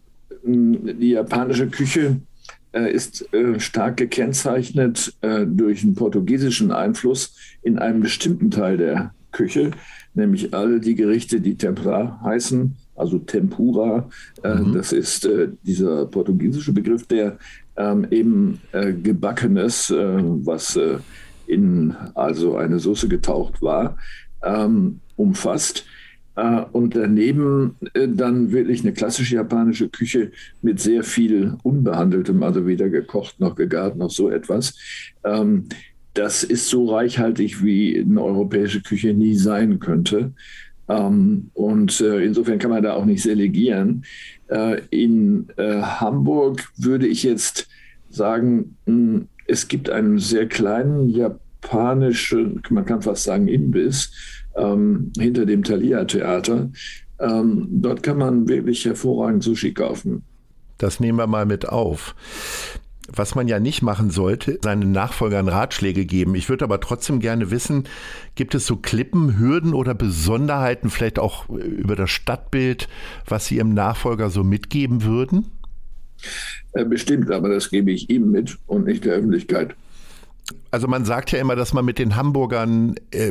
[0.43, 2.17] die japanische Küche
[2.73, 5.13] äh, ist äh, stark gekennzeichnet
[5.47, 9.71] durch einen portugiesischen Einfluss in einem bestimmten Teil der Küche,
[10.13, 14.09] nämlich all die Gerichte, die Tempura heißen, also Tempura.
[14.43, 14.73] Äh, mhm.
[14.73, 17.37] Das ist äh, dieser portugiesische Begriff, der
[17.77, 20.97] ähm, eben äh, gebackenes, äh, was äh,
[21.47, 23.97] in also eine Soße getaucht war,
[24.43, 25.85] ähm, umfasst.
[26.35, 30.31] Äh, und daneben dann wirklich eine klassische japanische Küche
[30.61, 34.77] mit sehr viel Unbehandeltem, also weder gekocht noch gegart noch so etwas.
[35.23, 35.67] Ähm,
[36.13, 40.33] das ist so reichhaltig, wie eine europäische Küche nie sein könnte.
[40.87, 44.05] Ähm, und äh, insofern kann man da auch nicht selegieren.
[44.47, 47.67] Äh, in äh, Hamburg würde ich jetzt
[48.09, 54.11] sagen, mh, hm, es gibt einen sehr kleinen japanischen, man kann fast sagen Imbiss,
[54.55, 56.69] ähm, hinter dem Thalia-Theater.
[57.19, 60.23] Ähm, dort kann man wirklich hervorragend Sushi kaufen.
[60.77, 62.15] Das nehmen wir mal mit auf.
[63.11, 66.33] Was man ja nicht machen sollte, seinen Nachfolgern Ratschläge geben.
[66.33, 67.83] Ich würde aber trotzdem gerne wissen,
[68.33, 72.89] gibt es so Klippen, Hürden oder Besonderheiten, vielleicht auch über das Stadtbild,
[73.27, 75.51] was Sie Ihrem Nachfolger so mitgeben würden?
[76.73, 79.75] Äh, bestimmt, aber das gebe ich ihm mit und nicht der Öffentlichkeit.
[80.69, 83.29] Also man sagt ja immer, dass man mit den Hamburgern äh,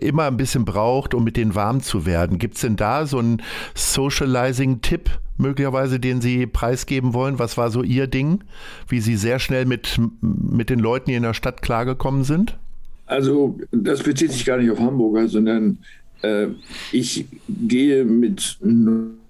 [0.00, 2.38] immer ein bisschen braucht, um mit denen warm zu werden.
[2.38, 3.42] Gibt es denn da so einen
[3.74, 7.38] Socializing-Tipp möglicherweise, den Sie preisgeben wollen?
[7.38, 8.44] Was war so Ihr Ding?
[8.88, 12.58] Wie Sie sehr schnell mit, mit den Leuten hier in der Stadt klargekommen sind?
[13.06, 15.78] Also das bezieht sich gar nicht auf Hamburger, sondern
[16.22, 16.46] äh,
[16.92, 18.58] ich gehe mit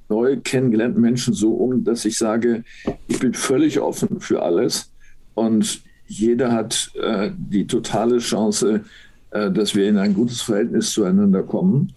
[0.09, 2.63] neu kennengelernten Menschen so um, dass ich sage,
[3.09, 4.91] ich bin völlig offen für alles
[5.35, 8.85] und jeder hat äh, die totale Chance,
[9.31, 11.93] äh, dass wir in ein gutes Verhältnis zueinander kommen.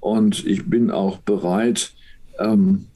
[0.00, 1.92] Und ich bin auch bereit,
[2.38, 2.86] ähm,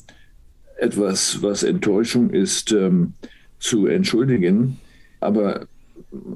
[0.79, 3.15] etwas, was Enttäuschung ist, ähm,
[3.59, 4.79] zu entschuldigen.
[5.21, 5.67] Aber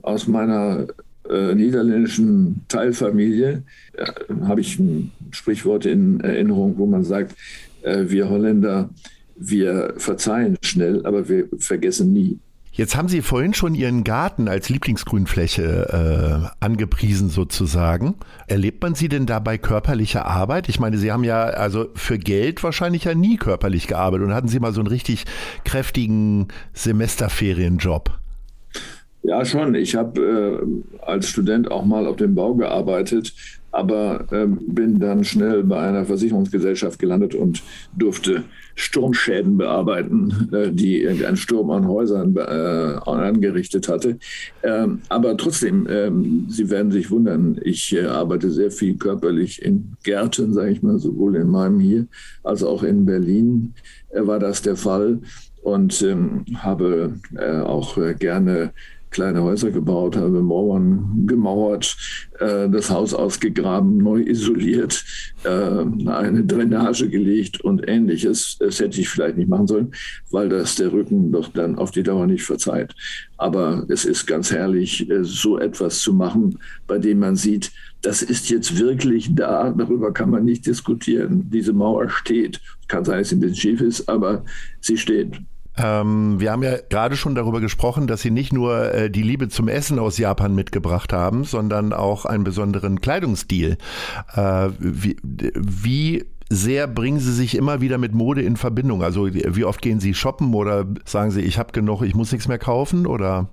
[0.02, 0.86] aus meiner
[1.28, 3.62] äh, niederländischen Teilfamilie
[3.92, 4.06] äh,
[4.42, 7.36] habe ich ein Sprichwort in Erinnerung, wo man sagt,
[7.82, 8.90] äh, wir Holländer,
[9.36, 12.38] wir verzeihen schnell, aber wir vergessen nie.
[12.72, 18.14] Jetzt haben Sie vorhin schon Ihren Garten als Lieblingsgrünfläche äh, angepriesen sozusagen.
[18.46, 20.68] Erlebt man Sie denn dabei körperliche Arbeit?
[20.68, 24.48] Ich meine, Sie haben ja also für Geld wahrscheinlich ja nie körperlich gearbeitet und hatten
[24.48, 25.24] Sie mal so einen richtig
[25.64, 28.18] kräftigen Semesterferienjob.
[29.22, 29.74] Ja, schon.
[29.74, 33.34] Ich habe äh, als Student auch mal auf dem Bau gearbeitet,
[33.72, 37.62] aber äh, bin dann schnell bei einer Versicherungsgesellschaft gelandet und
[37.96, 38.44] durfte
[38.74, 44.18] Sturmschäden bearbeiten, äh, die irgendein Sturm an Häusern äh, angerichtet hatte.
[44.62, 49.92] Ähm, aber trotzdem, ähm, Sie werden sich wundern, ich äh, arbeite sehr viel körperlich in
[50.02, 52.06] Gärten, sage ich mal, sowohl in meinem hier
[52.42, 53.74] als auch in Berlin
[54.10, 55.20] äh, war das der Fall
[55.62, 58.72] und ähm, habe äh, auch äh, gerne
[59.10, 61.96] kleine Häuser gebaut, habe Mauern gemauert,
[62.38, 65.04] äh, das Haus ausgegraben, neu isoliert,
[65.44, 65.48] äh,
[66.08, 68.56] eine Drainage gelegt und ähnliches.
[68.58, 69.92] Das hätte ich vielleicht nicht machen sollen,
[70.30, 72.94] weil das der Rücken doch dann auf die Dauer nicht verzeiht.
[73.36, 78.22] Aber es ist ganz herrlich, äh, so etwas zu machen, bei dem man sieht, das
[78.22, 81.50] ist jetzt wirklich da, darüber kann man nicht diskutieren.
[81.50, 82.60] Diese Mauer steht.
[82.88, 84.44] Kann sein, dass sie ein bisschen schief ist, aber
[84.80, 85.38] sie steht.
[85.76, 89.48] Ähm, wir haben ja gerade schon darüber gesprochen, dass Sie nicht nur äh, die Liebe
[89.48, 93.78] zum Essen aus Japan mitgebracht haben, sondern auch einen besonderen Kleidungsstil.
[94.34, 99.02] Äh, wie, wie sehr bringen Sie sich immer wieder mit Mode in Verbindung?
[99.02, 102.48] Also wie oft gehen Sie shoppen oder sagen Sie, ich habe genug, ich muss nichts
[102.48, 103.48] mehr kaufen oder?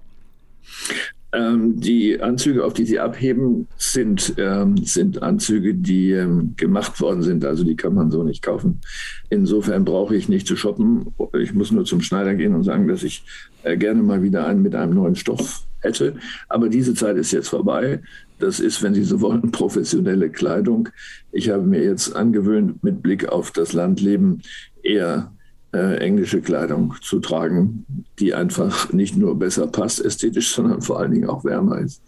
[1.34, 7.22] Ähm, die Anzüge, auf die Sie abheben, sind, ähm, sind Anzüge, die ähm, gemacht worden
[7.22, 7.44] sind.
[7.44, 8.80] Also die kann man so nicht kaufen.
[9.30, 11.08] Insofern brauche ich nicht zu shoppen.
[11.38, 13.26] Ich muss nur zum Schneider gehen und sagen, dass ich
[13.64, 16.16] äh, gerne mal wieder einen mit einem neuen Stoff hätte.
[16.48, 18.02] Aber diese Zeit ist jetzt vorbei.
[18.40, 20.90] Das ist, wenn Sie so wollen, professionelle Kleidung.
[21.32, 24.42] Ich habe mir jetzt angewöhnt, mit Blick auf das Landleben
[24.82, 25.34] eher
[25.74, 27.86] äh, englische Kleidung zu tragen,
[28.20, 32.02] die einfach nicht nur besser passt ästhetisch, sondern vor allen Dingen auch wärmer ist.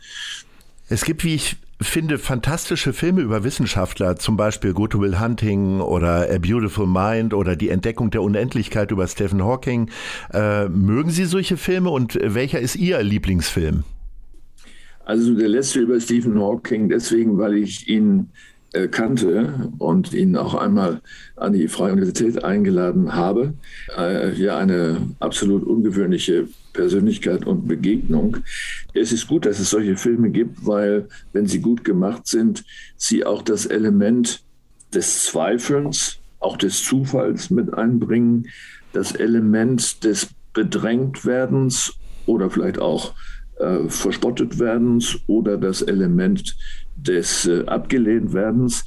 [0.87, 6.29] Es gibt, wie ich finde, fantastische Filme über Wissenschaftler, zum Beispiel Good Will Hunting oder
[6.29, 9.89] A Beautiful Mind oder Die Entdeckung der Unendlichkeit über Stephen Hawking.
[10.33, 13.83] Äh, mögen Sie solche Filme und welcher ist Ihr Lieblingsfilm?
[15.05, 18.29] Also der letzte über Stephen Hawking, deswegen, weil ich ihn
[18.87, 21.01] kannte und ihn auch einmal
[21.35, 23.53] an die Freie Universität eingeladen habe.
[23.97, 28.37] Äh, ja, eine absolut ungewöhnliche Persönlichkeit und Begegnung.
[28.93, 32.63] Es ist gut, dass es solche Filme gibt, weil, wenn sie gut gemacht sind,
[32.97, 34.43] sie auch das Element
[34.93, 38.47] des Zweifelns, auch des Zufalls mit einbringen,
[38.93, 41.93] das Element des Bedrängtwerdens
[42.25, 43.13] oder vielleicht auch
[43.59, 46.55] äh, verspottet werdens oder das Element
[47.01, 48.85] des äh, abgelehnt werdens.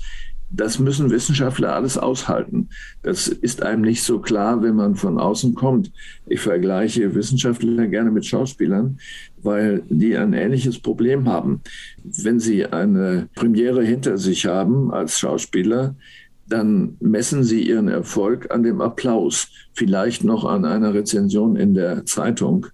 [0.54, 2.68] Das müssen Wissenschaftler alles aushalten.
[3.02, 5.90] Das ist einem nicht so klar, wenn man von außen kommt.
[6.26, 8.98] Ich vergleiche Wissenschaftler gerne mit Schauspielern,
[9.42, 11.62] weil die ein ähnliches Problem haben.
[12.04, 15.94] Wenn sie eine Premiere hinter sich haben als Schauspieler,
[16.46, 22.04] dann messen sie ihren Erfolg an dem Applaus, vielleicht noch an einer Rezension in der
[22.04, 22.66] Zeitung.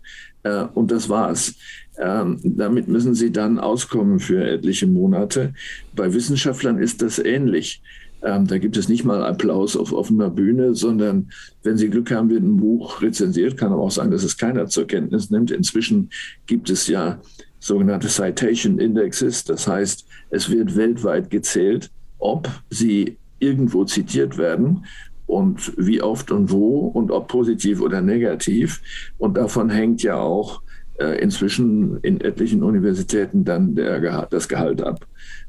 [0.43, 1.55] Äh, und das war's.
[2.01, 5.53] Ähm, damit müssen sie dann auskommen für etliche Monate.
[5.95, 7.83] Bei Wissenschaftlern ist das ähnlich.
[8.23, 11.31] Ähm, da gibt es nicht mal Applaus auf offener Bühne, sondern
[11.63, 13.57] wenn Sie Glück haben, wird ein Buch rezensiert.
[13.57, 15.51] Kann aber auch sein, dass es keiner zur Kenntnis nimmt.
[15.51, 16.11] Inzwischen
[16.47, 17.21] gibt es ja
[17.61, 19.45] sogenannte Citation Indexes.
[19.45, 24.85] Das heißt, es wird weltweit gezählt, ob sie irgendwo zitiert werden
[25.27, 28.81] und wie oft und wo und ob positiv oder negativ.
[29.19, 30.63] Und davon hängt ja auch
[30.99, 35.07] inzwischen in etlichen Universitäten dann der das Gehalt ab.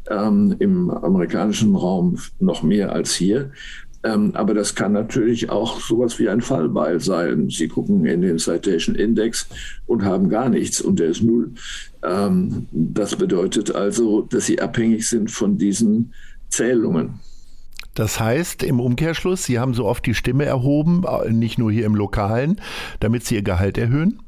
[0.09, 3.51] Ähm, Im amerikanischen Raum noch mehr als hier.
[4.03, 7.49] Ähm, aber das kann natürlich auch sowas wie ein Fallbeil sein.
[7.49, 9.47] Sie gucken in den Citation Index
[9.87, 11.51] und haben gar nichts und der ist null.
[12.03, 16.13] Ähm, das bedeutet also, dass sie abhängig sind von diesen
[16.47, 17.19] Zählungen.
[17.93, 21.85] Das heißt im Umkehrschluss, Sie haben so oft die Stimme erhoben, äh, nicht nur hier
[21.85, 22.61] im Lokalen,
[23.01, 24.21] damit Sie Ihr Gehalt erhöhen?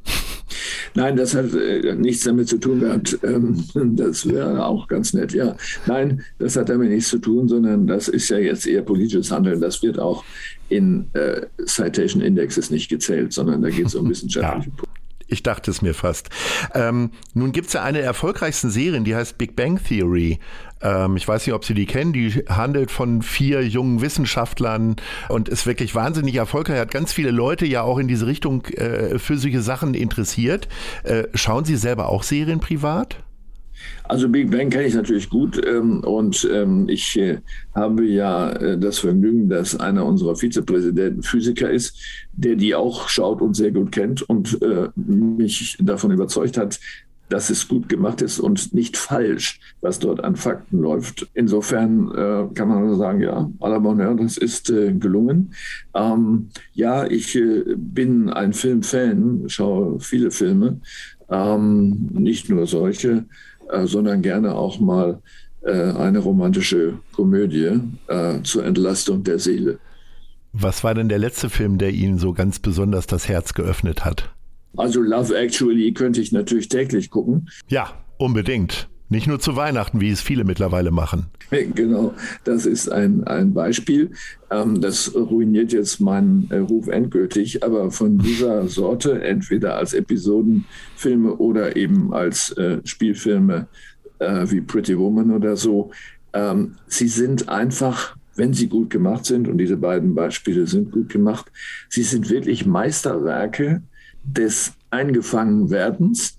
[0.94, 3.18] Nein, das hat äh, nichts damit zu tun gehabt.
[3.22, 3.64] Ähm,
[3.96, 5.56] das wäre auch ganz nett, ja.
[5.86, 9.60] Nein, das hat damit nichts zu tun, sondern das ist ja jetzt eher politisches Handeln.
[9.60, 10.24] Das wird auch
[10.68, 14.76] in äh, Citation Indexes nicht gezählt, sondern da geht es um wissenschaftliche ja.
[14.76, 15.02] Punkte.
[15.32, 16.28] Ich dachte es mir fast.
[16.74, 20.38] Ähm, nun gibt es ja eine der erfolgreichsten Serien, die heißt Big Bang Theory.
[20.82, 22.12] Ähm, ich weiß nicht, ob Sie die kennen.
[22.12, 24.96] Die handelt von vier jungen Wissenschaftlern
[25.28, 26.78] und ist wirklich wahnsinnig erfolgreich.
[26.78, 30.68] Hat ganz viele Leute ja auch in diese Richtung äh, für solche Sachen interessiert.
[31.04, 33.16] Äh, schauen Sie selber auch Serien privat?
[34.04, 37.38] Also Big Bang kenne ich natürlich gut ähm, und ähm, ich äh,
[37.74, 41.96] habe ja äh, das Vergnügen, dass einer unserer Vizepräsidenten Physiker ist,
[42.32, 46.78] der die auch schaut und sehr gut kennt und äh, mich davon überzeugt hat,
[47.32, 51.28] dass es gut gemacht ist und nicht falsch, was dort an Fakten läuft.
[51.34, 55.54] Insofern äh, kann man also sagen, ja, à la bonheur, das ist äh, gelungen.
[55.94, 60.80] Ähm, ja, ich äh, bin ein Filmfan, schaue viele Filme,
[61.30, 63.24] ähm, nicht nur solche.
[63.72, 65.22] Äh, sondern gerne auch mal
[65.62, 69.78] äh, eine romantische Komödie äh, zur Entlastung der Seele.
[70.52, 74.34] Was war denn der letzte Film, der Ihnen so ganz besonders das Herz geöffnet hat?
[74.76, 77.48] Also Love Actually könnte ich natürlich täglich gucken.
[77.68, 78.88] Ja, unbedingt.
[79.12, 81.26] Nicht nur zu Weihnachten, wie es viele mittlerweile machen.
[81.74, 82.14] Genau,
[82.44, 84.12] das ist ein, ein Beispiel.
[84.50, 91.34] Ähm, das ruiniert jetzt meinen äh, Ruf endgültig, aber von dieser Sorte, entweder als Episodenfilme
[91.34, 93.66] oder eben als äh, Spielfilme
[94.18, 95.90] äh, wie Pretty Woman oder so,
[96.32, 101.10] ähm, sie sind einfach wenn sie gut gemacht sind, und diese beiden Beispiele sind gut
[101.10, 101.52] gemacht,
[101.90, 103.82] sie sind wirklich Meisterwerke
[104.24, 106.36] des Eingefangenwerdens,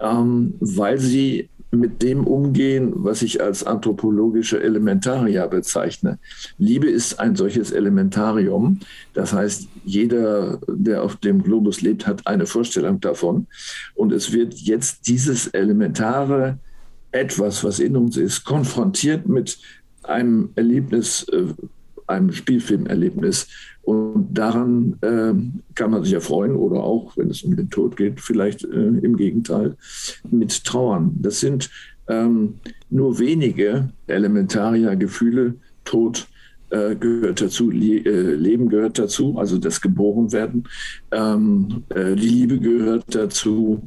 [0.00, 6.18] ähm, weil sie mit dem umgehen, was ich als anthropologische Elementaria bezeichne.
[6.58, 8.80] Liebe ist ein solches Elementarium.
[9.12, 13.46] Das heißt, jeder, der auf dem Globus lebt, hat eine Vorstellung davon.
[13.94, 16.58] Und es wird jetzt dieses elementare
[17.12, 19.58] etwas, was in uns ist, konfrontiert mit
[20.02, 21.46] einem Erlebnis, äh,
[22.06, 23.48] einem Spielfilmerlebnis.
[23.84, 25.34] Und daran äh,
[25.74, 29.16] kann man sich erfreuen oder auch, wenn es um den Tod geht, vielleicht äh, im
[29.16, 29.76] Gegenteil,
[30.30, 31.12] mit Trauern.
[31.20, 31.70] Das sind
[32.08, 32.54] ähm,
[32.90, 35.54] nur wenige Elementaria-Gefühle.
[35.84, 36.26] Tod
[36.70, 40.64] äh, gehört dazu, Le äh, Leben gehört dazu, also das Geborenwerden.
[41.12, 43.86] Ähm, äh, die Liebe gehört dazu.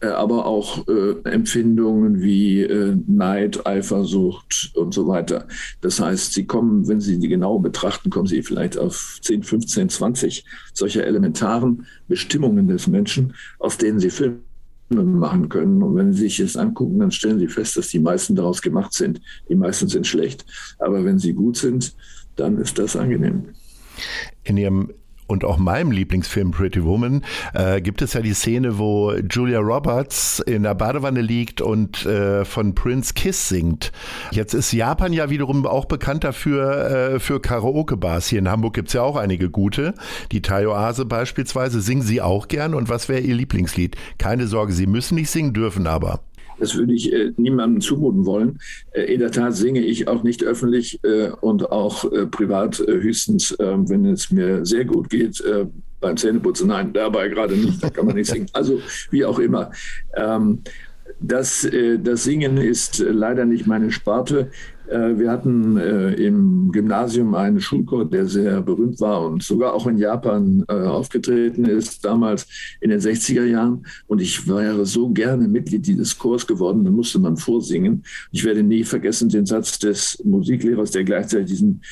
[0.00, 5.46] Äh, aber auch äh, Empfindungen wie äh, Neid, Eifersucht und so weiter.
[5.80, 9.88] Das heißt, sie kommen, wenn Sie die genau betrachten, kommen Sie vielleicht auf 10, 15,
[9.88, 10.44] 20
[10.74, 14.40] solcher elementaren Bestimmungen des Menschen, aus denen Sie Filme
[14.90, 15.82] machen können.
[15.82, 18.92] Und wenn Sie sich das angucken, dann stellen Sie fest, dass die meisten daraus gemacht
[18.92, 19.22] sind.
[19.48, 20.44] Die meisten sind schlecht.
[20.78, 21.96] Aber wenn sie gut sind,
[22.36, 23.46] dann ist das angenehm.
[24.44, 24.90] In Ihrem
[25.26, 27.22] und auch meinem Lieblingsfilm Pretty Woman
[27.54, 32.44] äh, gibt es ja die Szene, wo Julia Roberts in der Badewanne liegt und äh,
[32.44, 33.92] von Prince Kiss singt.
[34.30, 38.28] Jetzt ist Japan ja wiederum auch bekannt dafür äh, für Karaoke-Bars.
[38.28, 39.94] Hier in Hamburg gibt es ja auch einige gute.
[40.32, 42.74] Die Tayoase beispielsweise singen sie auch gern.
[42.74, 43.96] Und was wäre ihr Lieblingslied?
[44.18, 46.20] Keine Sorge, sie müssen nicht singen, dürfen aber.
[46.58, 48.58] Das würde ich äh, niemandem zumuten wollen.
[48.92, 53.00] Äh, in der Tat singe ich auch nicht öffentlich äh, und auch äh, privat äh,
[53.00, 55.42] höchstens, äh, wenn es mir sehr gut geht,
[56.00, 56.68] beim Zähneputzen.
[56.68, 58.48] Nein, dabei gerade nicht, da kann man nicht singen.
[58.52, 58.80] Also
[59.10, 59.70] wie auch immer.
[60.14, 60.60] Ähm,
[61.20, 61.66] das,
[62.02, 64.50] das Singen ist leider nicht meine Sparte.
[64.88, 69.86] Äh, wir hatten äh, im Gymnasium einen Schulchor, der sehr berühmt war und sogar auch
[69.86, 72.46] in Japan äh, aufgetreten ist, damals
[72.80, 73.86] in den 60er Jahren.
[74.06, 78.04] Und ich wäre so gerne Mitglied dieses Chors geworden, da musste man vorsingen.
[78.32, 81.82] Ich werde nie vergessen den Satz des Musiklehrers, der gleichzeitig diesen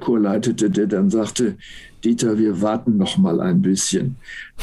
[0.00, 1.56] Chor leitete, der dann sagte,
[2.04, 4.16] Dieter, wir warten noch mal ein bisschen.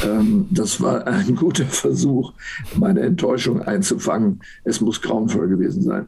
[0.04, 2.34] Ähm, das war ein guter Versuch,
[2.76, 4.42] meine Enttäuschung einzufangen.
[4.64, 6.08] Es muss grauenvoll gewesen sein.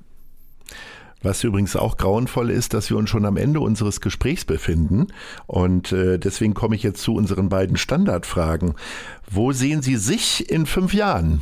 [1.22, 5.08] Was übrigens auch grauenvoll ist, dass wir uns schon am Ende unseres Gesprächs befinden.
[5.48, 8.76] Und äh, deswegen komme ich jetzt zu unseren beiden Standardfragen.
[9.30, 11.42] Wo sehen Sie sich in fünf Jahren?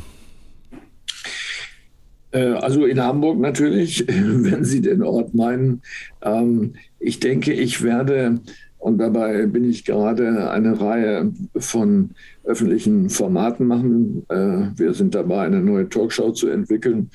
[2.32, 5.82] Äh, also in Hamburg natürlich, wenn Sie den Ort meinen.
[6.22, 8.40] Ähm, ich denke, ich werde,
[8.78, 12.10] und dabei bin ich gerade eine Reihe von
[12.44, 14.24] öffentlichen Formaten machen.
[14.28, 17.10] Äh, wir sind dabei, eine neue Talkshow zu entwickeln.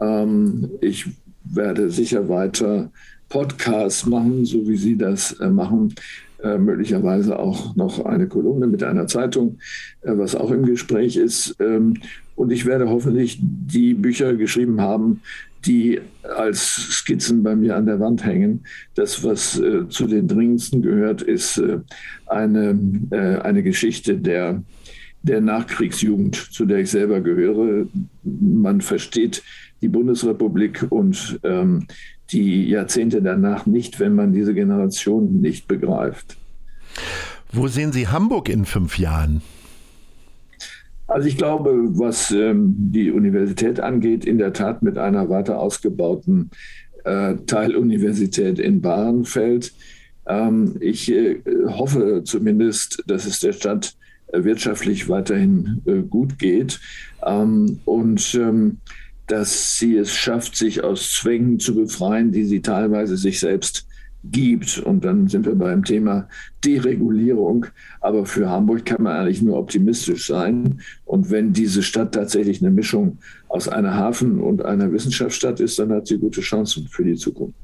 [0.00, 1.06] Ähm, ich
[1.54, 2.90] werde sicher weiter
[3.28, 5.94] Podcasts machen, so wie Sie das äh, machen.
[6.42, 9.58] Äh, möglicherweise auch noch eine Kolumne mit einer Zeitung,
[10.02, 11.56] äh, was auch im Gespräch ist.
[11.60, 11.94] Ähm,
[12.34, 15.20] und ich werde hoffentlich die Bücher geschrieben haben,
[15.64, 16.00] die
[16.36, 18.64] als Skizzen bei mir an der Wand hängen.
[18.94, 21.78] Das, was äh, zu den dringendsten gehört, ist äh,
[22.26, 22.78] eine,
[23.10, 24.62] äh, eine Geschichte der
[25.22, 27.86] der Nachkriegsjugend, zu der ich selber gehöre.
[28.24, 29.42] Man versteht
[29.82, 31.86] die Bundesrepublik und ähm,
[32.30, 36.36] die Jahrzehnte danach nicht, wenn man diese Generation nicht begreift.
[37.52, 39.42] Wo sehen Sie Hamburg in fünf Jahren?
[41.06, 46.50] Also ich glaube, was ähm, die Universität angeht, in der Tat mit einer weiter ausgebauten
[47.04, 49.74] äh, Teiluniversität in Bahrenfeld.
[50.26, 53.94] Ähm, ich äh, hoffe zumindest, dass es der Stadt
[54.28, 56.80] äh, wirtschaftlich weiterhin äh, gut geht
[57.26, 58.78] ähm, und ähm,
[59.32, 63.86] dass sie es schafft, sich aus Zwängen zu befreien, die sie teilweise sich selbst
[64.24, 64.78] gibt.
[64.78, 66.28] Und dann sind wir beim Thema
[66.62, 67.64] Deregulierung.
[68.02, 70.82] Aber für Hamburg kann man eigentlich nur optimistisch sein.
[71.06, 73.16] Und wenn diese Stadt tatsächlich eine Mischung
[73.48, 77.56] aus einer Hafen- und einer Wissenschaftsstadt ist, dann hat sie gute Chancen für die Zukunft.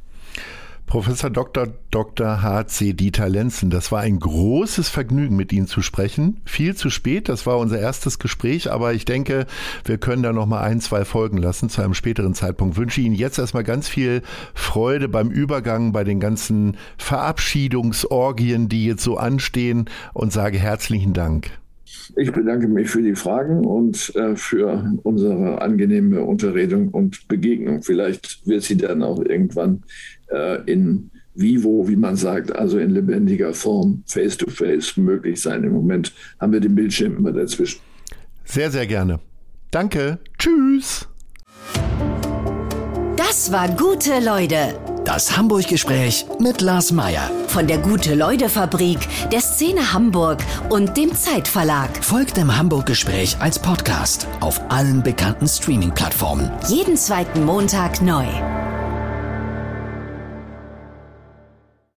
[0.89, 1.69] Professor Dr.
[1.91, 2.43] Dr.
[2.43, 2.95] H.C.
[2.95, 6.41] Dieter Lenzen, das war ein großes Vergnügen, mit Ihnen zu sprechen.
[6.47, 9.47] Viel zu spät, das war unser erstes Gespräch, aber ich denke,
[9.85, 12.75] wir können da noch mal ein, zwei Folgen lassen zu einem späteren Zeitpunkt.
[12.75, 14.23] Ich wünsche Ihnen jetzt erstmal ganz viel
[14.55, 21.51] Freude beim Übergang bei den ganzen Verabschiedungsorgien, die jetzt so anstehen und sage herzlichen Dank.
[22.17, 27.83] Ich bedanke mich für die Fragen und äh, für unsere angenehme Unterredung und Begegnung.
[27.83, 29.83] Vielleicht wird sie dann auch irgendwann
[30.31, 35.65] äh, in vivo, wie man sagt, also in lebendiger Form, face-to-face -face möglich sein.
[35.65, 37.81] Im Moment haben wir den Bildschirm immer dazwischen.
[38.45, 39.21] Sehr, sehr gerne.
[39.71, 40.19] Danke.
[40.39, 41.07] Tschüss.
[43.17, 44.75] Das war gute Leute.
[45.05, 47.31] Das Hamburg-Gespräch mit Lars Meier.
[47.47, 48.99] Von der Gute-Leute-Fabrik,
[49.33, 52.05] der Szene Hamburg und dem Zeitverlag.
[52.05, 56.51] Folgt dem Hamburg-Gespräch als Podcast auf allen bekannten Streaming-Plattformen.
[56.69, 58.27] Jeden zweiten Montag neu.